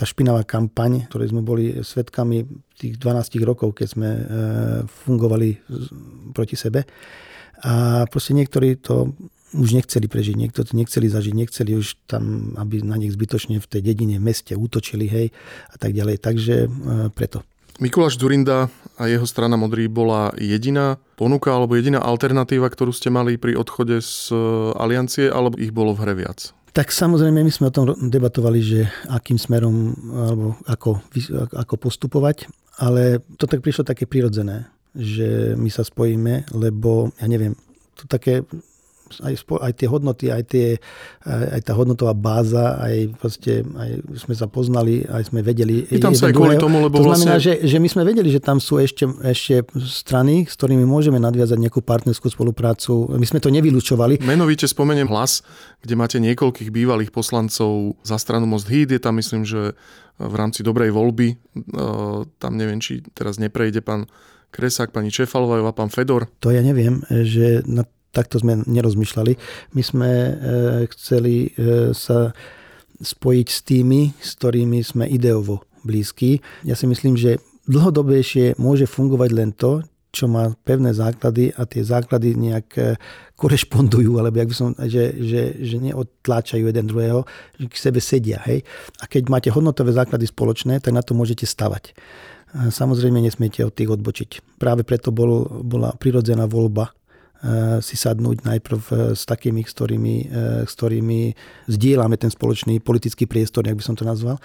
tá 0.00 0.08
špinavá 0.08 0.48
kampaň, 0.48 1.04
ktorej 1.12 1.28
sme 1.28 1.44
boli 1.44 1.84
svetkami 1.84 2.48
tých 2.72 2.96
12 2.96 3.36
rokov, 3.44 3.76
keď 3.76 3.86
sme 3.92 4.08
e, 4.08 4.22
fungovali 4.88 5.60
proti 6.32 6.56
sebe. 6.56 6.88
A 7.68 8.08
proste 8.08 8.32
niektorí 8.32 8.80
to 8.80 9.12
už 9.54 9.68
nechceli 9.74 10.06
prežiť, 10.06 10.36
niekto 10.38 10.62
to 10.62 10.72
nechceli 10.78 11.10
zažiť, 11.10 11.34
nechceli 11.34 11.74
už 11.74 11.98
tam, 12.06 12.54
aby 12.54 12.82
na 12.86 12.94
nich 12.94 13.14
zbytočne 13.14 13.58
v 13.58 13.66
tej 13.66 13.82
dedine, 13.82 14.22
v 14.22 14.26
meste 14.30 14.54
útočili, 14.54 15.10
hej, 15.10 15.26
a 15.70 15.76
tak 15.78 15.94
ďalej. 15.94 16.16
Takže 16.22 16.54
e, 16.66 16.68
preto. 17.10 17.42
Mikuláš 17.80 18.20
Durinda 18.20 18.68
a 19.00 19.08
jeho 19.08 19.24
strana 19.24 19.56
Modrý 19.56 19.88
bola 19.88 20.36
jediná 20.36 21.00
ponuka 21.16 21.48
alebo 21.48 21.80
jediná 21.80 22.04
alternatíva, 22.04 22.68
ktorú 22.68 22.92
ste 22.92 23.08
mali 23.08 23.40
pri 23.40 23.56
odchode 23.56 24.04
z 24.04 24.30
e, 24.30 24.36
aliancie, 24.76 25.32
alebo 25.32 25.56
ich 25.56 25.72
bolo 25.72 25.96
v 25.96 26.04
hre 26.04 26.14
viac? 26.14 26.52
Tak 26.70 26.94
samozrejme, 26.94 27.42
my 27.42 27.50
sme 27.50 27.66
o 27.66 27.74
tom 27.74 27.90
debatovali, 27.98 28.60
že 28.62 28.86
akým 29.10 29.34
smerom 29.34 29.90
alebo 30.14 30.54
ako, 30.70 31.02
ako 31.50 31.74
postupovať, 31.80 32.46
ale 32.78 33.18
to 33.34 33.50
tak 33.50 33.58
prišlo 33.58 33.82
také 33.82 34.06
prirodzené, 34.06 34.70
že 34.94 35.58
my 35.58 35.66
sa 35.66 35.82
spojíme, 35.82 36.54
lebo 36.54 37.10
ja 37.18 37.26
neviem, 37.26 37.58
to 37.98 38.06
také 38.06 38.46
aj, 39.18 39.34
aj 39.42 39.72
tie 39.74 39.88
hodnoty, 39.90 40.30
aj, 40.30 40.42
tie, 40.46 40.66
aj 41.26 41.60
tá 41.66 41.72
hodnotová 41.74 42.14
báza, 42.14 42.78
aj, 42.78 43.18
proste, 43.18 43.66
aj 43.66 43.90
sme 44.14 44.34
sa 44.38 44.46
poznali, 44.46 45.02
aj 45.04 45.34
sme 45.34 45.42
vedeli. 45.42 45.84
Pýtam 45.90 46.14
sa 46.14 46.30
aj 46.30 46.38
kvôli 46.38 46.56
tomu, 46.56 46.78
lebo 46.86 47.02
to 47.02 47.10
znamená, 47.10 47.42
vlastne... 47.42 47.60
že, 47.60 47.66
že 47.66 47.76
my 47.82 47.88
sme 47.90 48.02
vedeli, 48.06 48.30
že 48.30 48.38
tam 48.38 48.62
sú 48.62 48.78
ešte, 48.78 49.10
ešte 49.26 49.66
strany, 49.82 50.46
s 50.46 50.54
ktorými 50.54 50.86
môžeme 50.86 51.18
nadviazať 51.18 51.58
nejakú 51.58 51.82
partnerskú 51.82 52.30
spoluprácu. 52.30 53.10
My 53.18 53.26
sme 53.26 53.42
to 53.42 53.50
nevylučovali. 53.50 54.22
Menovite 54.22 54.70
spomeniem 54.70 55.10
hlas, 55.10 55.42
kde 55.82 55.94
máte 55.98 56.16
niekoľkých 56.22 56.70
bývalých 56.70 57.10
poslancov 57.10 57.98
za 58.06 58.16
stranu 58.16 58.46
Most 58.46 58.70
Híd. 58.70 58.94
Je 58.94 59.02
tam, 59.02 59.18
myslím, 59.18 59.42
že 59.42 59.74
v 60.20 60.34
rámci 60.36 60.60
dobrej 60.60 60.92
voľby, 60.92 61.28
e, 61.32 61.36
tam 62.36 62.52
neviem, 62.52 62.76
či 62.76 63.00
teraz 63.16 63.40
neprejde 63.40 63.80
pán 63.80 64.04
Kresák, 64.50 64.90
pani 64.90 65.08
Čefalová 65.08 65.72
pán 65.72 65.88
Fedor. 65.88 66.26
To 66.42 66.50
ja 66.50 66.60
neviem, 66.60 67.06
že 67.08 67.62
na 67.64 67.86
takto 68.10 68.42
sme 68.42 68.62
nerozmýšľali. 68.66 69.32
My 69.74 69.82
sme 69.82 70.10
e, 70.10 70.32
chceli 70.94 71.34
e, 71.54 71.94
sa 71.94 72.34
spojiť 73.00 73.46
s 73.48 73.60
tými, 73.64 74.00
s 74.18 74.36
ktorými 74.36 74.78
sme 74.84 75.08
ideovo 75.08 75.64
blízki. 75.86 76.42
Ja 76.66 76.76
si 76.76 76.84
myslím, 76.84 77.16
že 77.16 77.40
dlhodobejšie 77.70 78.60
môže 78.60 78.84
fungovať 78.84 79.30
len 79.32 79.50
to, 79.56 79.80
čo 80.10 80.26
má 80.26 80.50
pevné 80.66 80.90
základy 80.90 81.54
a 81.54 81.62
tie 81.70 81.86
základy 81.86 82.34
nejak 82.34 82.68
e, 82.76 82.82
korešpondujú, 83.38 84.18
alebo 84.18 84.42
jak 84.42 84.50
by 84.50 84.56
som, 84.58 84.68
že, 84.74 85.14
že, 85.16 85.42
že 85.62 85.76
neodtláčajú 85.78 86.66
jeden 86.66 86.86
druhého, 86.90 87.22
že 87.56 87.66
k 87.70 87.76
sebe 87.78 88.02
sedia. 88.02 88.42
Hej? 88.42 88.66
A 88.98 89.06
keď 89.06 89.30
máte 89.30 89.48
hodnotové 89.54 89.94
základy 89.94 90.26
spoločné, 90.26 90.82
tak 90.82 90.92
na 90.92 91.00
to 91.00 91.14
môžete 91.14 91.46
stavať. 91.46 91.94
Samozrejme 92.50 93.22
nesmiete 93.22 93.62
od 93.62 93.70
tých 93.70 93.94
odbočiť. 93.94 94.58
Práve 94.58 94.82
preto 94.82 95.14
bol, 95.14 95.46
bola 95.62 95.94
prirodzená 95.94 96.50
voľba 96.50 96.90
si 97.80 97.96
sadnúť 97.96 98.44
najprv 98.44 98.80
eh, 98.80 98.96
s 99.16 99.24
takými, 99.24 99.64
s 99.64 99.72
ktorými, 99.72 100.16
eh, 100.28 100.62
s 100.68 100.72
ktorými 100.76 101.20
zdieľame 101.72 102.16
ten 102.20 102.28
spoločný 102.28 102.84
politický 102.84 103.24
priestor, 103.24 103.64
jak 103.64 103.80
by 103.80 103.84
som 103.84 103.96
to 103.96 104.04
nazval. 104.04 104.36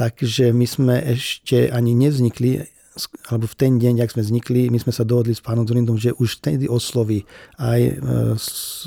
Takže 0.00 0.56
my 0.56 0.64
sme 0.64 0.96
ešte 1.04 1.68
ani 1.68 1.92
nevznikli 1.92 2.64
alebo 3.30 3.46
v 3.46 3.54
ten 3.54 3.78
deň, 3.78 4.02
jak 4.02 4.10
sme 4.10 4.26
vznikli, 4.26 4.66
my 4.66 4.82
sme 4.82 4.90
sa 4.90 5.06
dohodli 5.06 5.30
s 5.30 5.38
pánom 5.38 5.62
Zurindom, 5.62 5.94
že 5.94 6.10
už 6.10 6.42
vtedy 6.42 6.66
osloví 6.66 7.22
aj 7.54 7.80
e, 7.86 7.92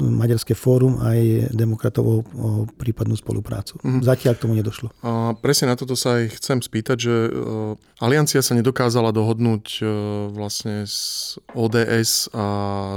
Maďarské 0.04 0.60
fórum, 0.60 1.00
aj 1.00 1.56
demokratov 1.56 2.04
o, 2.04 2.16
o 2.36 2.50
prípadnú 2.68 3.16
spoluprácu. 3.16 3.80
Mm-hmm. 3.80 4.04
Zatiaľ 4.04 4.34
k 4.36 4.44
tomu 4.44 4.60
nedošlo. 4.60 4.92
A 5.08 5.32
presne 5.40 5.72
na 5.72 5.80
toto 5.80 5.96
sa 5.96 6.20
aj 6.20 6.36
chcem 6.36 6.60
spýtať, 6.60 6.98
že 7.00 7.16
uh, 7.32 8.04
Aliancia 8.04 8.44
sa 8.44 8.60
nedokázala 8.60 9.16
dohodnúť 9.16 9.66
uh, 9.80 9.88
vlastne 10.36 10.84
s 10.84 11.40
ODS 11.56 12.28
a 12.36 12.46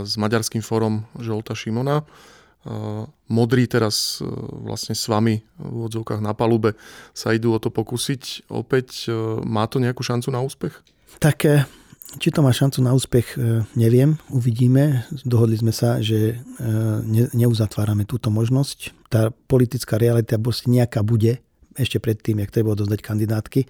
s 0.02 0.18
Maďarským 0.18 0.60
fórom 0.60 1.06
Žolta 1.22 1.54
Šimona. 1.54 2.02
Modrí 3.30 3.70
teraz 3.70 4.18
vlastne 4.66 4.98
s 4.98 5.06
vami 5.06 5.38
v 5.54 5.70
úvodzovkách 5.70 6.18
na 6.18 6.34
palube 6.34 6.74
sa 7.14 7.30
idú 7.30 7.54
o 7.54 7.62
to 7.62 7.70
pokúsiť. 7.70 8.50
Opäť 8.50 9.06
má 9.46 9.70
to 9.70 9.78
nejakú 9.78 10.02
šancu 10.02 10.34
na 10.34 10.42
úspech? 10.42 10.74
Tak 11.18 11.36
eh, 11.48 11.64
či 12.20 12.28
to 12.32 12.44
má 12.44 12.52
šancu 12.52 12.84
na 12.84 12.92
úspech, 12.92 13.36
eh, 13.36 13.64
neviem, 13.76 14.20
uvidíme. 14.28 15.08
Dohodli 15.24 15.56
sme 15.56 15.72
sa, 15.72 16.00
že 16.00 16.36
eh, 16.36 17.32
neuzatvárame 17.32 18.04
túto 18.04 18.28
možnosť. 18.28 19.08
Tá 19.08 19.32
politická 19.48 19.96
realita 19.96 20.36
nejaká 20.68 21.00
bude, 21.00 21.40
ešte 21.76 22.00
predtým, 22.00 22.40
jak 22.40 22.52
treba 22.52 22.72
odozdať 22.72 23.00
kandidátky. 23.04 23.60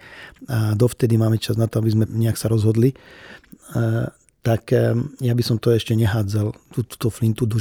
A 0.47 0.79
dovtedy 0.79 1.19
máme 1.19 1.43
čas 1.43 1.59
na 1.59 1.67
to, 1.67 1.83
aby 1.83 1.91
sme 1.91 2.05
nejak 2.07 2.39
sa 2.39 2.47
rozhodli. 2.47 2.95
Tak 4.47 4.71
ja 5.19 5.35
by 5.35 5.43
som 5.43 5.59
to 5.59 5.75
ešte 5.75 5.91
nehádzal, 5.99 6.55
túto 6.71 7.11
flintu 7.11 7.51
do 7.51 7.59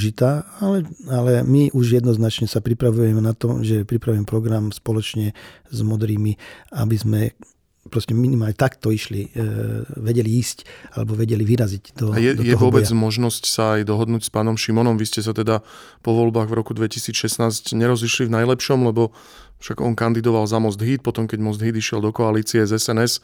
ale, 0.62 0.86
ale 1.10 1.42
my 1.42 1.74
už 1.74 1.98
jednoznačne 1.98 2.46
sa 2.46 2.62
pripravujeme 2.62 3.26
na 3.26 3.34
to, 3.34 3.66
že 3.66 3.90
pripravujeme 3.90 4.30
program 4.30 4.70
spoločne 4.70 5.34
s 5.66 5.80
modrými, 5.82 6.38
aby 6.78 6.94
sme 6.94 7.34
proste 7.86 8.18
minimálne 8.18 8.58
takto 8.58 8.90
išli, 8.90 9.30
e, 9.30 9.46
vedeli 10.02 10.42
ísť 10.42 10.66
alebo 10.98 11.14
vedeli 11.14 11.46
vyraziť 11.46 11.84
do 11.94 12.06
A 12.12 12.18
je, 12.18 12.34
do 12.34 12.42
je 12.42 12.56
vôbec 12.58 12.86
boja. 12.86 12.98
možnosť 12.98 13.44
sa 13.46 13.64
aj 13.78 13.86
dohodnúť 13.86 14.26
s 14.26 14.32
pánom 14.34 14.58
Šimonom? 14.58 14.98
Vy 14.98 15.06
ste 15.06 15.22
sa 15.22 15.38
teda 15.38 15.62
po 16.02 16.12
voľbách 16.18 16.50
v 16.50 16.58
roku 16.58 16.74
2016 16.74 17.78
nerozišli 17.78 18.26
v 18.26 18.36
najlepšom, 18.42 18.90
lebo 18.90 19.14
však 19.62 19.82
on 19.86 19.94
kandidoval 19.94 20.50
za 20.50 20.58
Most 20.58 20.82
Híd, 20.82 21.06
potom 21.06 21.30
keď 21.30 21.40
Most 21.42 21.62
Híd 21.62 21.78
išiel 21.78 22.02
do 22.02 22.10
koalície 22.10 22.66
z 22.66 22.76
SNS 22.82 23.22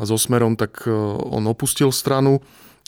a 0.00 0.02
so 0.08 0.16
Smerom, 0.16 0.56
tak 0.56 0.88
e, 0.88 0.92
on 1.28 1.44
opustil 1.44 1.92
stranu 1.92 2.40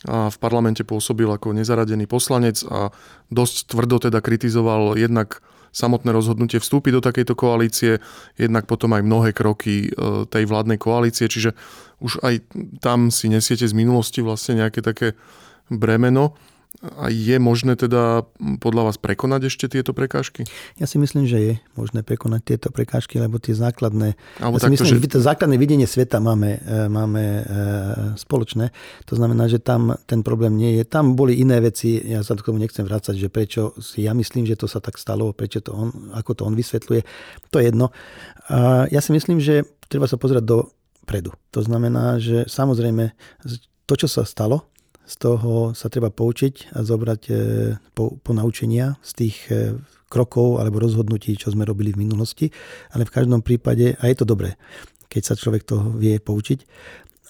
a 0.09 0.33
v 0.33 0.37
parlamente 0.41 0.81
pôsobil 0.81 1.29
ako 1.29 1.53
nezaradený 1.53 2.09
poslanec 2.09 2.65
a 2.65 2.89
dosť 3.29 3.69
tvrdo 3.69 4.01
teda 4.09 4.17
kritizoval 4.17 4.97
jednak 4.97 5.45
samotné 5.71 6.11
rozhodnutie 6.11 6.59
vstúpiť 6.59 6.99
do 6.99 7.01
takejto 7.01 7.33
koalície, 7.33 8.03
jednak 8.35 8.67
potom 8.67 8.91
aj 8.91 9.07
mnohé 9.07 9.31
kroky 9.31 9.87
e, 9.87 9.89
tej 10.27 10.43
vládnej 10.43 10.75
koalície, 10.75 11.31
čiže 11.31 11.55
už 12.03 12.19
aj 12.27 12.43
tam 12.83 13.07
si 13.07 13.31
nesiete 13.31 13.63
z 13.63 13.71
minulosti 13.71 14.19
vlastne 14.19 14.59
nejaké 14.65 14.83
také 14.83 15.15
bremeno. 15.71 16.35
A 16.79 17.11
je 17.11 17.35
možné 17.35 17.75
teda 17.75 18.23
podľa 18.63 18.89
vás 18.89 18.97
prekonať 18.97 19.51
ešte 19.51 19.67
tieto 19.67 19.91
prekážky? 19.91 20.47
Ja 20.79 20.87
si 20.87 20.97
myslím, 20.97 21.27
že 21.27 21.37
je 21.37 21.53
možné 21.75 22.01
prekonať 22.01 22.41
tieto 22.41 22.67
prekážky, 22.71 23.19
lebo 23.19 23.37
tie 23.43 23.53
základné... 23.53 24.15
Alebo 24.39 24.55
ja 24.55 24.65
si 24.65 24.73
myslím, 24.73 25.03
že... 25.03 25.11
to 25.11 25.19
základné 25.21 25.59
videnie 25.59 25.83
sveta 25.85 26.17
máme, 26.17 26.57
e, 26.63 26.89
máme 26.89 27.23
e, 27.23 27.43
spoločné. 28.17 28.71
To 29.05 29.13
znamená, 29.13 29.45
že 29.45 29.59
tam 29.61 29.99
ten 30.09 30.25
problém 30.25 30.57
nie 30.57 30.79
je. 30.79 30.87
Tam 30.87 31.13
boli 31.13 31.37
iné 31.37 31.61
veci, 31.61 32.01
ja 32.01 32.25
sa 32.25 32.33
k 32.33 32.49
tomu 32.49 32.57
nechcem 32.57 32.87
vrácať, 32.87 33.13
že 33.13 33.27
prečo 33.29 33.77
si 33.77 34.07
ja 34.07 34.15
myslím, 34.17 34.47
že 34.49 34.57
to 34.57 34.65
sa 34.65 34.81
tak 34.81 34.97
stalo, 34.97 35.35
prečo 35.37 35.61
to 35.61 35.75
on, 35.75 36.09
ako 36.17 36.33
to 36.33 36.41
on 36.47 36.57
vysvetľuje. 36.57 37.01
To 37.53 37.61
je 37.61 37.67
jedno. 37.67 37.93
A 38.49 38.87
ja 38.89 39.03
si 39.03 39.13
myslím, 39.13 39.37
že 39.37 39.67
treba 39.85 40.09
sa 40.09 40.17
pozerať 40.17 40.49
dopredu. 40.49 41.35
To 41.53 41.61
znamená, 41.61 42.17
že 42.17 42.49
samozrejme 42.49 43.13
to, 43.85 43.93
čo 43.99 44.07
sa 44.09 44.25
stalo, 44.25 44.71
z 45.11 45.15
toho 45.19 45.75
sa 45.75 45.91
treba 45.91 46.07
poučiť 46.07 46.71
a 46.71 46.87
zobrať 46.87 47.21
e, 47.27 47.33
po, 47.91 48.15
po 48.15 48.31
naučenia 48.31 48.95
z 49.03 49.11
tých 49.11 49.37
e, 49.51 49.75
krokov 50.07 50.63
alebo 50.63 50.79
rozhodnutí, 50.79 51.35
čo 51.35 51.51
sme 51.51 51.67
robili 51.67 51.91
v 51.91 52.07
minulosti. 52.07 52.47
Ale 52.95 53.03
v 53.03 53.11
každom 53.11 53.43
prípade, 53.43 53.99
a 53.99 54.03
je 54.07 54.15
to 54.15 54.23
dobré, 54.23 54.55
keď 55.11 55.21
sa 55.27 55.35
človek 55.35 55.67
toho 55.67 55.91
vie 55.99 56.15
poučiť, 56.15 56.63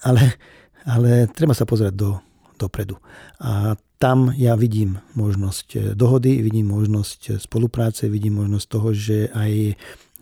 ale, 0.06 0.38
ale 0.86 1.26
treba 1.34 1.58
sa 1.58 1.66
pozerať 1.66 1.94
do, 1.98 2.22
dopredu. 2.54 3.02
A 3.42 3.74
tam 3.98 4.30
ja 4.38 4.54
vidím 4.54 5.02
možnosť 5.18 5.66
e, 5.74 5.78
dohody, 5.98 6.38
vidím 6.38 6.70
možnosť 6.70 7.42
spolupráce, 7.42 8.06
vidím 8.06 8.38
možnosť 8.38 8.66
toho, 8.70 8.88
že 8.94 9.26
aj 9.34 9.74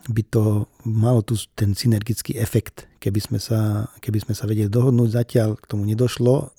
by 0.09 0.23
to 0.33 0.65
malo 0.89 1.21
tu 1.21 1.37
ten 1.53 1.77
synergický 1.77 2.41
efekt, 2.41 2.89
keby 3.05 3.21
sme 3.21 3.37
sa, 3.37 3.93
keby 4.01 4.25
sme 4.25 4.33
sa 4.33 4.49
vedeli 4.49 4.73
dohodnúť. 4.73 5.13
Zatiaľ 5.13 5.61
k 5.61 5.69
tomu 5.69 5.85
nedošlo, 5.85 6.57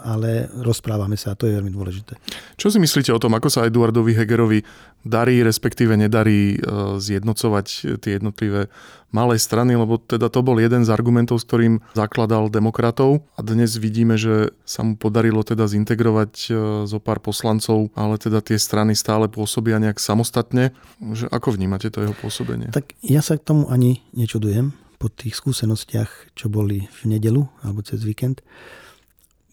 ale 0.00 0.48
rozprávame 0.64 1.20
sa 1.20 1.32
a 1.32 1.38
to 1.38 1.44
je 1.44 1.52
veľmi 1.52 1.68
dôležité. 1.68 2.16
Čo 2.56 2.72
si 2.72 2.80
myslíte 2.80 3.12
o 3.12 3.20
tom, 3.20 3.36
ako 3.36 3.52
sa 3.52 3.68
Eduardovi 3.68 4.16
Hegerovi 4.16 4.64
darí, 5.04 5.40
respektíve 5.40 5.96
nedarí 5.96 6.56
eh, 6.56 6.60
zjednocovať 7.00 7.96
tie 8.00 8.20
jednotlivé 8.20 8.68
malé 9.10 9.36
strany, 9.42 9.74
lebo 9.74 9.98
teda 9.98 10.30
to 10.30 10.40
bol 10.44 10.54
jeden 10.60 10.86
z 10.86 10.92
argumentov, 10.92 11.42
s 11.42 11.48
ktorým 11.48 11.82
zakladal 11.98 12.46
demokratov 12.46 13.26
a 13.34 13.40
dnes 13.42 13.74
vidíme, 13.74 14.14
že 14.14 14.54
sa 14.62 14.86
mu 14.86 14.94
podarilo 14.94 15.42
teda 15.42 15.68
zintegrovať 15.68 16.32
eh, 16.48 16.54
zo 16.88 16.98
pár 17.00 17.20
poslancov, 17.20 17.92
ale 17.96 18.20
teda 18.20 18.44
tie 18.44 18.56
strany 18.56 18.96
stále 18.96 19.28
pôsobia 19.28 19.80
nejak 19.80 20.00
samostatne. 20.00 20.72
Že 21.00 21.28
ako 21.32 21.56
vnímate 21.56 21.88
to 21.88 22.04
jeho 22.04 22.16
pôsobenie? 22.16 22.72
Tak 22.72 22.96
ja 23.04 23.24
sa 23.24 23.36
k 23.36 23.44
tomu 23.44 23.68
ani 23.68 24.04
nečudujem 24.12 24.72
po 25.00 25.08
tých 25.08 25.40
skúsenostiach, 25.40 26.36
čo 26.36 26.52
boli 26.52 26.84
v 26.84 27.16
nedelu 27.16 27.48
alebo 27.64 27.80
cez 27.80 28.04
víkend. 28.04 28.44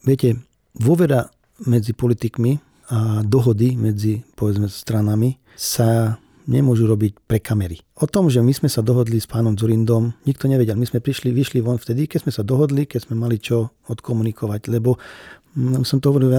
Viete, 0.08 0.40
dôvera 0.72 1.28
medzi 1.68 1.92
politikmi 1.92 2.56
a 2.96 3.20
dohody 3.28 3.76
medzi 3.76 4.24
povedzme 4.40 4.72
stranami 4.72 5.36
sa 5.60 6.16
nemôžu 6.48 6.88
robiť 6.88 7.28
pre 7.28 7.44
kamery. 7.44 7.84
O 8.00 8.08
tom, 8.08 8.32
že 8.32 8.40
my 8.40 8.56
sme 8.56 8.72
sa 8.72 8.80
dohodli 8.80 9.20
s 9.20 9.28
pánom 9.28 9.60
Zurindom, 9.60 10.16
nikto 10.24 10.48
nevedel. 10.48 10.80
My 10.80 10.88
sme 10.88 11.04
prišli, 11.04 11.36
vyšli 11.36 11.60
von 11.60 11.76
vtedy, 11.76 12.08
keď 12.08 12.24
sme 12.24 12.32
sa 12.32 12.48
dohodli, 12.48 12.88
keď 12.88 13.04
sme 13.04 13.20
mali 13.20 13.36
čo 13.36 13.76
odkomunikovať, 13.92 14.72
lebo 14.72 14.96
mm, 15.60 15.84
som 15.84 16.00
to 16.00 16.16
hovoril, 16.16 16.32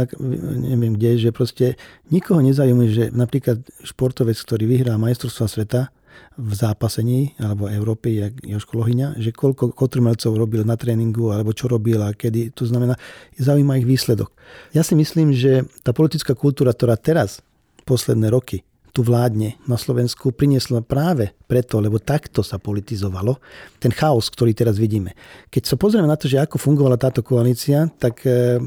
neviem 0.64 0.96
kde, 0.96 1.28
že 1.28 1.30
proste 1.36 1.76
nikoho 2.08 2.40
nezaujíma, 2.40 2.88
že 2.88 3.04
napríklad 3.12 3.60
športovec, 3.84 4.40
ktorý 4.40 4.64
vyhrá 4.64 4.96
majstrovstva 4.96 5.44
sveta, 5.44 5.92
v 6.38 6.52
zápasení 6.54 7.34
alebo 7.42 7.66
Európy, 7.66 8.22
jak 8.22 8.34
Joško 8.46 8.78
Lohyňa, 8.78 9.18
že 9.18 9.34
koľko 9.34 9.74
kotrmelcov 9.74 10.38
robil 10.38 10.62
na 10.62 10.78
tréningu 10.78 11.34
alebo 11.34 11.50
čo 11.50 11.66
robil 11.66 11.98
a 11.98 12.14
kedy. 12.14 12.54
To 12.54 12.64
znamená, 12.64 12.94
zaujíma 13.34 13.82
ich 13.82 13.88
výsledok. 13.88 14.30
Ja 14.70 14.86
si 14.86 14.94
myslím, 14.94 15.34
že 15.34 15.66
tá 15.82 15.90
politická 15.90 16.38
kultúra, 16.38 16.70
ktorá 16.70 16.94
teraz, 16.94 17.42
posledné 17.82 18.30
roky, 18.30 18.62
tu 18.98 19.06
vládne 19.06 19.54
na 19.68 19.78
Slovensku, 19.78 20.34
prinieslo 20.34 20.82
práve 20.82 21.30
preto, 21.46 21.78
lebo 21.78 22.02
takto 22.02 22.42
sa 22.42 22.58
politizovalo, 22.58 23.38
ten 23.78 23.94
chaos, 23.94 24.26
ktorý 24.26 24.50
teraz 24.58 24.74
vidíme. 24.74 25.14
Keď 25.54 25.62
sa 25.70 25.76
pozrieme 25.78 26.10
na 26.10 26.18
to, 26.18 26.26
že 26.26 26.42
ako 26.42 26.58
fungovala 26.58 26.98
táto 26.98 27.22
koalícia, 27.22 27.86
tak, 28.00 28.26
e, 28.26 28.58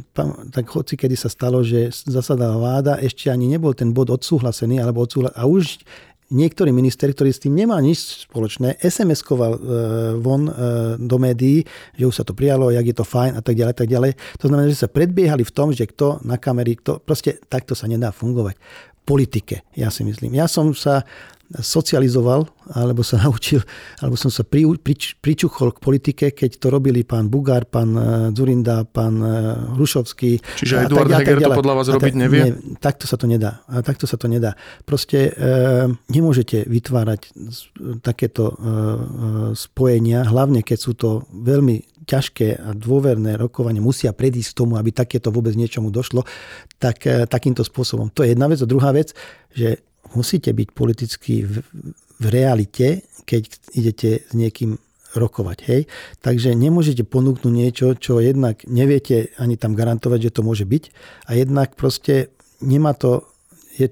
tak 0.56 0.66
hoci 0.72 0.96
kedy 0.96 1.20
sa 1.20 1.28
stalo, 1.28 1.66
že 1.68 1.92
zasadala 1.92 2.56
vláda, 2.56 3.04
ešte 3.04 3.28
ani 3.28 3.52
nebol 3.52 3.76
ten 3.76 3.92
bod 3.92 4.08
odsúhlasený, 4.08 4.80
alebo 4.80 5.04
odsúhla- 5.04 5.36
a 5.36 5.44
už 5.44 5.84
niektorý 6.32 6.72
minister, 6.72 7.12
ktorý 7.12 7.30
s 7.30 7.44
tým 7.44 7.54
nemá 7.54 7.78
nič 7.84 8.26
spoločné, 8.26 8.80
SMS-koval 8.80 9.52
e, 9.54 9.60
von 10.24 10.48
e, 10.48 10.54
do 10.98 11.18
médií, 11.20 11.68
že 11.94 12.08
už 12.08 12.16
sa 12.16 12.26
to 12.26 12.32
prijalo, 12.32 12.72
jak 12.72 12.88
je 12.88 12.96
to 12.96 13.06
fajn 13.06 13.38
a 13.38 13.42
tak 13.44 13.60
ďalej, 13.60 13.74
tak 13.76 13.90
ďalej. 13.92 14.12
To 14.40 14.46
znamená, 14.48 14.68
že 14.72 14.82
sa 14.82 14.90
predbiehali 14.90 15.44
v 15.44 15.54
tom, 15.54 15.76
že 15.76 15.86
kto 15.86 16.24
na 16.24 16.40
kamery, 16.40 16.80
kto, 16.80 17.04
proste 17.04 17.38
takto 17.52 17.76
sa 17.76 17.86
nedá 17.86 18.10
fungovať. 18.16 18.56
Politike, 19.04 19.68
ja 19.76 19.92
si 19.92 20.08
myslím. 20.08 20.40
Ja 20.40 20.48
som 20.48 20.72
sa 20.72 21.04
socializoval, 21.60 22.48
alebo 22.72 23.04
sa 23.04 23.20
naučil, 23.24 23.60
alebo 24.00 24.16
som 24.16 24.32
sa 24.32 24.48
pri, 24.48 24.64
pri, 24.80 24.96
pričuchol 25.20 25.76
k 25.76 25.80
politike, 25.84 26.26
keď 26.32 26.62
to 26.62 26.68
robili 26.72 27.04
pán 27.04 27.28
Bugár, 27.28 27.68
pán 27.68 27.92
e, 27.92 28.04
Zurinda, 28.32 28.88
pán 28.88 29.20
e, 29.20 29.28
Hrušovský. 29.76 30.40
Čiže 30.62 30.88
Eduard 30.88 31.12
tak, 31.12 31.28
Heger 31.28 31.40
to 31.44 31.60
podľa 31.60 31.76
vás 31.76 31.88
robiť 31.92 32.14
nevie? 32.16 32.42
Nie, 32.48 32.80
takto 32.80 33.10
sa 33.10 33.20
to 33.20 33.28
nedá. 33.28 33.66
A 33.68 33.84
takto 33.84 34.08
sa 34.08 34.16
to 34.16 34.32
nedá. 34.32 34.56
Proste 34.88 35.32
e, 35.32 35.92
nemôžete 36.08 36.64
vytvárať 36.70 37.34
takéto 38.00 38.52
e, 38.52 38.56
e, 38.56 38.66
spojenia, 39.58 40.24
hlavne 40.24 40.64
keď 40.64 40.78
sú 40.80 40.96
to 40.96 41.28
veľmi 41.32 41.84
ťažké 42.02 42.58
a 42.58 42.74
dôverné 42.74 43.38
rokovanie 43.38 43.78
musia 43.78 44.10
predísť 44.12 44.52
k 44.52 44.60
tomu, 44.66 44.74
aby 44.76 44.90
takéto 44.90 45.30
vôbec 45.30 45.54
niečomu 45.54 45.94
došlo, 45.94 46.26
tak 46.82 47.06
takýmto 47.06 47.62
spôsobom. 47.62 48.10
To 48.18 48.26
je 48.26 48.34
jedna 48.34 48.50
vec. 48.50 48.58
A 48.58 48.68
druhá 48.68 48.90
vec, 48.90 49.14
že 49.54 49.86
musíte 50.14 50.52
byť 50.52 50.70
politicky 50.72 51.44
v, 51.46 51.62
v 52.22 52.26
realite, 52.30 53.06
keď 53.26 53.42
idete 53.76 54.10
s 54.28 54.34
niekým 54.34 54.78
rokovať. 55.16 55.58
Hej? 55.68 55.82
Takže 56.24 56.56
nemôžete 56.56 57.04
ponúknuť 57.04 57.52
niečo, 57.52 57.88
čo 58.00 58.24
jednak 58.24 58.64
neviete 58.68 59.36
ani 59.36 59.60
tam 59.60 59.76
garantovať, 59.76 60.32
že 60.32 60.34
to 60.40 60.42
môže 60.46 60.64
byť 60.64 60.84
a 61.28 61.32
jednak 61.36 61.76
proste 61.76 62.32
nemá 62.64 62.96
to, 62.96 63.28
je, 63.76 63.92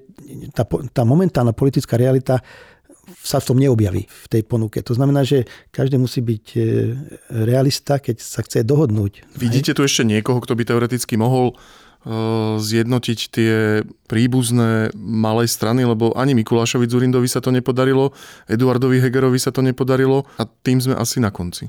tá, 0.56 0.64
tá 0.66 1.02
momentálna 1.04 1.52
politická 1.52 2.00
realita 2.00 2.40
sa 3.20 3.42
v 3.42 3.46
tom 3.52 3.58
neobjaví 3.58 4.06
v 4.06 4.26
tej 4.30 4.42
ponuke. 4.46 4.80
To 4.86 4.94
znamená, 4.94 5.26
že 5.26 5.44
každý 5.74 5.98
musí 5.98 6.22
byť 6.22 6.44
e, 6.54 6.60
realista, 7.44 7.98
keď 7.98 8.22
sa 8.22 8.40
chce 8.46 8.62
dohodnúť. 8.62 9.34
Vidíte 9.34 9.74
tu 9.74 9.82
ešte 9.82 10.06
niekoho, 10.06 10.38
kto 10.38 10.54
by 10.54 10.62
teoreticky 10.62 11.18
mohol 11.18 11.58
zjednotiť 12.56 13.18
tie 13.28 13.84
príbuzné 14.08 14.96
malej 14.96 15.52
strany, 15.52 15.84
lebo 15.84 16.16
ani 16.16 16.32
Mikulášovi 16.32 16.88
Zurindovi 16.88 17.28
sa 17.28 17.44
to 17.44 17.52
nepodarilo, 17.52 18.16
Eduardovi 18.48 19.04
Hegerovi 19.04 19.36
sa 19.36 19.52
to 19.52 19.60
nepodarilo 19.60 20.24
a 20.40 20.48
tým 20.48 20.80
sme 20.80 20.96
asi 20.96 21.20
na 21.20 21.28
konci. 21.28 21.68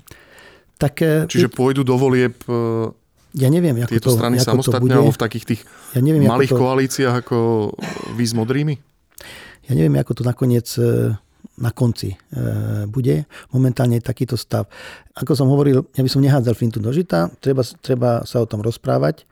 Tak, 0.80 1.28
Čiže 1.28 1.52
pôjdu 1.52 1.84
do 1.84 1.94
volieb 2.00 2.34
eh, 2.48 2.88
ja 3.32 3.48
neviem, 3.48 3.76
ako 3.80 3.92
tieto 3.96 4.12
to, 4.12 4.18
strany 4.20 4.36
ako 4.40 4.48
samostatne 4.48 4.92
to 4.92 5.04
bude. 5.08 5.16
v 5.16 5.20
takých 5.20 5.46
tých 5.48 5.62
ja 5.96 6.04
neviem, 6.04 6.28
malých 6.28 6.52
to, 6.52 6.60
koalíciách 6.60 7.16
ako 7.24 7.38
vy 8.16 8.26
s 8.28 8.34
modrými? 8.36 8.76
Ja 9.68 9.74
neviem, 9.76 9.96
ako 10.00 10.20
to 10.20 10.24
nakoniec 10.28 10.68
na 11.56 11.72
konci 11.72 12.12
bude. 12.92 13.24
Momentálne 13.56 14.02
je 14.02 14.04
takýto 14.04 14.36
stav. 14.36 14.68
Ako 15.16 15.38
som 15.38 15.48
hovoril, 15.48 15.86
ja 15.96 16.02
by 16.04 16.10
som 16.12 16.20
nehádzal 16.20 16.56
fintu 16.60 16.84
do 16.84 16.92
žita, 16.92 17.32
treba, 17.40 17.64
treba 17.80 18.26
sa 18.28 18.44
o 18.44 18.50
tom 18.50 18.60
rozprávať 18.60 19.24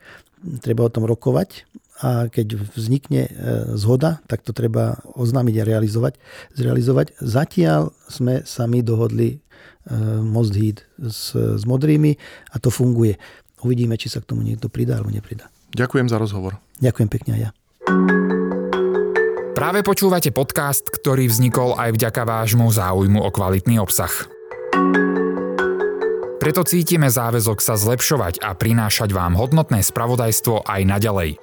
treba 0.59 0.87
o 0.87 0.93
tom 0.93 1.05
rokovať 1.05 1.67
a 1.99 2.31
keď 2.31 2.55
vznikne 2.79 3.27
e, 3.27 3.31
zhoda, 3.75 4.23
tak 4.31 4.47
to 4.47 4.55
treba 4.55 5.03
oznámiť 5.19 5.55
a 5.59 5.67
realizovať. 5.67 6.15
Zrealizovať. 6.55 7.19
Zatiaľ 7.19 7.91
sme 8.07 8.47
sami 8.47 8.79
dohodli 8.79 9.35
e, 9.35 9.37
Most 10.23 10.55
Heat 10.55 10.87
s, 10.95 11.35
s 11.35 11.63
modrými 11.67 12.15
a 12.51 12.57
to 12.63 12.71
funguje. 12.71 13.19
Uvidíme, 13.59 13.99
či 13.99 14.07
sa 14.07 14.23
k 14.23 14.31
tomu 14.31 14.47
niekto 14.47 14.71
pridá 14.71 14.95
alebo 14.95 15.11
nepridá. 15.11 15.51
Ďakujem 15.75 16.07
za 16.07 16.17
rozhovor. 16.17 16.55
Ďakujem 16.79 17.09
pekne 17.11 17.31
aj 17.35 17.41
ja. 17.43 17.51
Práve 19.59 19.83
počúvate 19.83 20.31
podcast, 20.31 20.87
ktorý 20.87 21.27
vznikol 21.27 21.75
aj 21.75 21.99
vďaka 21.99 22.23
vášmu 22.23 22.71
záujmu 22.71 23.19
o 23.19 23.27
kvalitný 23.27 23.75
obsah. 23.83 24.13
Preto 26.39 26.63
cítime 26.63 27.11
záväzok 27.11 27.59
sa 27.59 27.75
zlepšovať 27.75 28.39
a 28.39 28.55
prinášať 28.55 29.11
vám 29.11 29.35
hodnotné 29.35 29.83
spravodajstvo 29.83 30.63
aj 30.63 30.81
naďalej. 30.87 31.35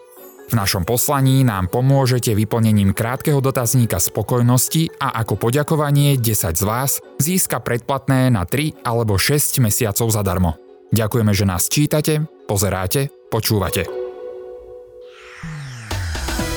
V 0.48 0.54
našom 0.56 0.88
poslaní 0.88 1.44
nám 1.44 1.68
pomôžete 1.68 2.32
vyplnením 2.32 2.96
krátkeho 2.96 3.44
dotazníka 3.44 4.00
spokojnosti 4.00 4.96
a 4.96 5.20
ako 5.20 5.36
poďakovanie 5.36 6.16
10 6.16 6.56
z 6.56 6.64
vás 6.64 7.04
získa 7.20 7.60
predplatné 7.60 8.32
na 8.32 8.48
3 8.48 8.88
alebo 8.88 9.20
6 9.20 9.60
mesiacov 9.60 10.08
zadarmo. 10.08 10.56
Ďakujeme, 10.96 11.32
že 11.36 11.44
nás 11.44 11.68
čítate, 11.68 12.24
pozeráte, 12.48 13.12
počúvate. 13.28 13.84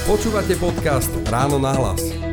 Počúvate 0.07 0.55
podcast 0.55 1.11
Ráno 1.27 1.59
na 1.59 1.75
hlas. 1.75 2.29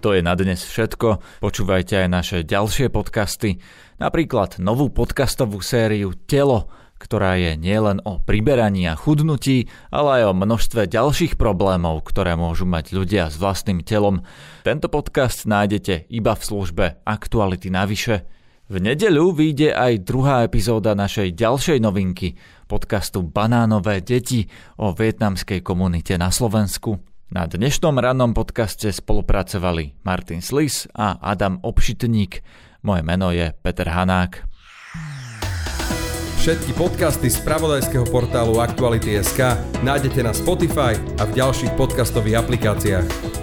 To 0.00 0.16
je 0.16 0.24
na 0.24 0.32
dnes 0.32 0.64
všetko. 0.64 1.20
Počúvajte 1.44 1.92
aj 2.00 2.08
naše 2.08 2.38
ďalšie 2.40 2.88
podcasty, 2.88 3.60
napríklad 4.00 4.56
novú 4.56 4.88
podcastovú 4.88 5.60
sériu 5.60 6.16
Telo, 6.26 6.72
ktorá 6.96 7.36
je 7.36 7.56
nielen 7.56 8.00
o 8.08 8.20
priberaní 8.20 8.88
a 8.88 8.96
chudnutí, 8.96 9.68
ale 9.92 10.24
aj 10.24 10.32
o 10.32 10.34
množstve 10.36 10.88
ďalších 10.88 11.36
problémov, 11.36 12.04
ktoré 12.08 12.36
môžu 12.36 12.64
mať 12.64 12.96
ľudia 12.96 13.28
s 13.28 13.36
vlastným 13.36 13.84
telom. 13.84 14.24
Tento 14.64 14.88
podcast 14.88 15.44
nájdete 15.44 16.08
iba 16.08 16.32
v 16.32 16.42
službe 16.42 16.84
Aktuality 17.04 17.68
navyše. 17.68 18.24
V 18.70 18.78
nedeľu 18.78 19.34
vyjde 19.34 19.74
aj 19.74 20.06
druhá 20.06 20.46
epizóda 20.46 20.94
našej 20.94 21.34
ďalšej 21.34 21.78
novinky, 21.82 22.38
podcastu 22.70 23.26
Banánové 23.26 23.98
deti 23.98 24.46
o 24.78 24.94
vietnamskej 24.94 25.58
komunite 25.64 26.14
na 26.14 26.30
Slovensku. 26.30 27.02
Na 27.34 27.50
dnešnom 27.50 27.98
rannom 27.98 28.30
podcaste 28.34 28.90
spolupracovali 28.90 30.02
Martin 30.06 30.38
Slis 30.42 30.86
a 30.94 31.18
Adam 31.18 31.58
Obšitník. 31.62 32.42
Moje 32.80 33.02
meno 33.04 33.28
je 33.28 33.52
Peter 33.60 33.88
Hanák. 33.88 34.48
Všetky 36.40 36.72
podcasty 36.72 37.28
z 37.28 37.36
pravodajského 37.44 38.08
portálu 38.08 38.64
Aktuality.sk 38.64 39.60
nájdete 39.84 40.24
na 40.24 40.32
Spotify 40.32 40.96
a 41.20 41.28
v 41.28 41.36
ďalších 41.36 41.76
podcastových 41.76 42.40
aplikáciách. 42.40 43.39